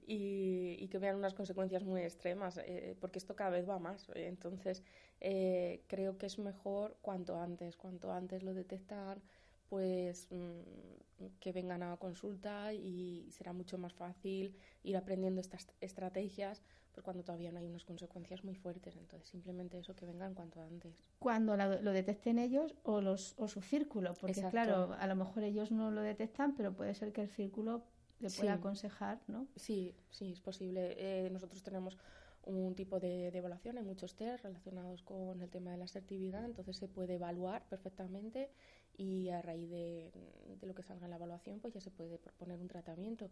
y, 0.07 0.87
que 0.87 0.97
vean 0.97 1.17
unas 1.17 1.33
consecuencias 1.33 1.83
muy 1.83 2.01
extremas, 2.01 2.57
eh, 2.57 2.95
porque 2.99 3.19
esto 3.19 3.35
cada 3.35 3.51
vez 3.51 3.67
va 3.67 3.79
más. 3.79 4.07
Entonces, 4.15 4.83
eh, 5.19 5.83
creo 5.87 6.17
que 6.17 6.25
es 6.25 6.39
mejor 6.39 6.97
cuanto 7.01 7.39
antes, 7.39 7.75
cuanto 7.75 8.11
antes 8.11 8.43
lo 8.43 8.53
detectan, 8.53 9.21
pues 9.69 10.27
mm, 10.31 11.25
que 11.39 11.51
vengan 11.51 11.83
a 11.83 11.97
consulta 11.97 12.73
y 12.73 13.29
será 13.31 13.53
mucho 13.53 13.77
más 13.77 13.93
fácil 13.93 14.55
ir 14.83 14.97
aprendiendo 14.97 15.41
estas 15.41 15.67
estrategias, 15.81 16.61
pues 16.91 17.03
cuando 17.03 17.23
todavía 17.23 17.51
no 17.51 17.59
hay 17.59 17.65
unas 17.67 17.83
consecuencias 17.85 18.43
muy 18.43 18.55
fuertes. 18.55 18.95
Entonces, 18.95 19.29
simplemente 19.29 19.79
eso, 19.79 19.95
que 19.95 20.05
vengan 20.05 20.33
cuanto 20.33 20.61
antes. 20.61 20.95
Cuando 21.19 21.55
la- 21.57 21.81
lo 21.81 21.91
detecten 21.91 22.37
ellos 22.39 22.75
o, 22.83 23.01
los, 23.01 23.33
o 23.37 23.47
su 23.47 23.61
círculo, 23.61 24.13
porque 24.13 24.31
Exacto. 24.31 24.51
claro, 24.51 24.93
a 24.99 25.07
lo 25.07 25.15
mejor 25.15 25.43
ellos 25.43 25.71
no 25.71 25.91
lo 25.91 26.01
detectan, 26.01 26.55
pero 26.55 26.73
puede 26.73 26.93
ser 26.93 27.11
que 27.11 27.21
el 27.21 27.29
círculo 27.29 27.83
le 28.19 28.29
pueda 28.29 28.53
Sí. 28.53 28.59
aconsejar, 28.59 29.21
¿no? 29.27 29.47
Sí, 29.55 29.95
sí, 30.09 30.31
es 30.31 30.39
posible. 30.41 30.95
Eh, 30.97 31.29
nosotros 31.31 31.63
tenemos 31.63 31.97
un 32.43 32.75
tipo 32.75 32.99
de, 32.99 33.31
de 33.31 33.39
evaluación, 33.39 33.77
hay 33.77 33.83
muchos 33.83 34.15
test 34.15 34.43
relacionados 34.43 35.01
con 35.01 35.41
el 35.41 35.49
tema 35.49 35.71
de 35.71 35.77
la 35.77 35.85
asertividad, 35.85 36.45
entonces 36.45 36.77
se 36.77 36.87
puede 36.87 37.15
evaluar 37.15 37.67
perfectamente 37.67 38.51
y 38.97 39.29
a 39.29 39.41
raíz 39.41 39.69
de, 39.69 40.11
de 40.59 40.67
lo 40.67 40.75
que 40.75 40.83
salga 40.83 41.05
en 41.05 41.11
la 41.11 41.17
evaluación, 41.17 41.59
pues 41.59 41.73
ya 41.73 41.81
se 41.81 41.91
puede 41.91 42.17
proponer 42.17 42.59
un 42.59 42.67
tratamiento. 42.67 43.29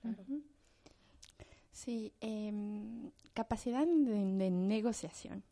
Claro. 0.00 0.24
Sí, 1.72 2.12
em, 2.20 3.10
capacidad 3.34 3.86
de, 3.86 3.94
de 3.94 4.50
negociación. 4.50 5.42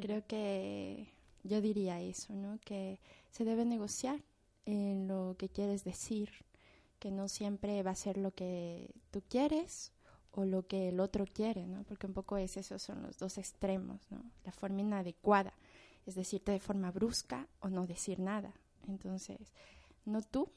Creo 0.00 0.26
que 0.26 1.08
yo 1.44 1.60
diría 1.60 2.00
eso, 2.00 2.34
¿no? 2.34 2.58
Que 2.64 2.98
se 3.30 3.44
debe 3.44 3.64
negociar 3.64 4.20
en 4.64 5.06
lo 5.06 5.36
que 5.38 5.48
quieres 5.48 5.84
decir, 5.84 6.30
que 6.98 7.10
no 7.10 7.28
siempre 7.28 7.82
va 7.82 7.92
a 7.92 7.96
ser 7.96 8.16
lo 8.16 8.32
que 8.32 8.90
tú 9.10 9.22
quieres 9.28 9.92
o 10.32 10.44
lo 10.44 10.66
que 10.66 10.88
el 10.88 11.00
otro 11.00 11.26
quiere, 11.26 11.66
¿no? 11.66 11.84
Porque 11.84 12.06
un 12.06 12.14
poco 12.14 12.36
es 12.36 12.56
esos 12.56 12.82
son 12.82 13.02
los 13.02 13.18
dos 13.18 13.38
extremos, 13.38 14.00
¿no? 14.10 14.24
La 14.44 14.52
forma 14.52 14.80
inadecuada, 14.80 15.52
es 16.06 16.14
decirte 16.14 16.52
de 16.52 16.60
forma 16.60 16.90
brusca 16.90 17.48
o 17.60 17.68
no 17.68 17.86
decir 17.86 18.18
nada. 18.18 18.54
Entonces, 18.88 19.52
no 20.04 20.20
tú 20.22 20.50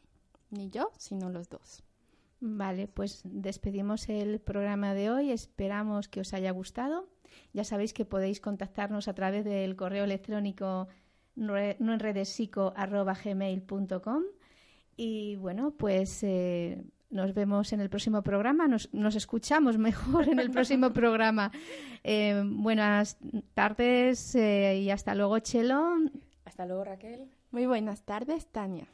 ni 0.51 0.69
yo, 0.69 0.91
sino 0.97 1.29
los 1.29 1.49
dos. 1.49 1.83
Vale, 2.39 2.88
pues 2.88 3.21
despedimos 3.23 4.09
el 4.09 4.39
programa 4.39 4.93
de 4.93 5.09
hoy. 5.09 5.31
Esperamos 5.31 6.07
que 6.07 6.19
os 6.21 6.33
haya 6.33 6.51
gustado. 6.51 7.07
Ya 7.53 7.63
sabéis 7.63 7.93
que 7.93 8.05
podéis 8.05 8.39
contactarnos 8.39 9.07
a 9.07 9.13
través 9.13 9.43
del 9.45 9.75
correo 9.75 10.03
electrónico 10.03 10.88
nue- 11.35 11.75
no 11.79 11.93
en 11.93 11.99
gmail.com 13.23 14.23
y 14.97 15.35
bueno, 15.38 15.71
pues 15.71 16.23
eh, 16.23 16.83
nos 17.09 17.33
vemos 17.33 17.73
en 17.73 17.81
el 17.81 17.89
próximo 17.89 18.21
programa, 18.21 18.67
nos, 18.67 18.93
nos 18.93 19.15
escuchamos 19.15 19.77
mejor 19.89 20.29
en 20.29 20.39
el 20.39 20.51
próximo 20.51 20.91
programa. 20.93 21.51
Eh, 22.03 22.41
buenas 22.45 23.17
tardes 23.53 24.35
eh, 24.35 24.79
y 24.81 24.89
hasta 24.91 25.15
luego, 25.15 25.39
Chelo. 25.39 25.95
Hasta 26.45 26.65
luego, 26.65 26.83
Raquel. 26.85 27.29
Muy 27.55 27.67
buenas 27.67 28.01
tardes, 28.01 28.47
Tania. 28.47 28.85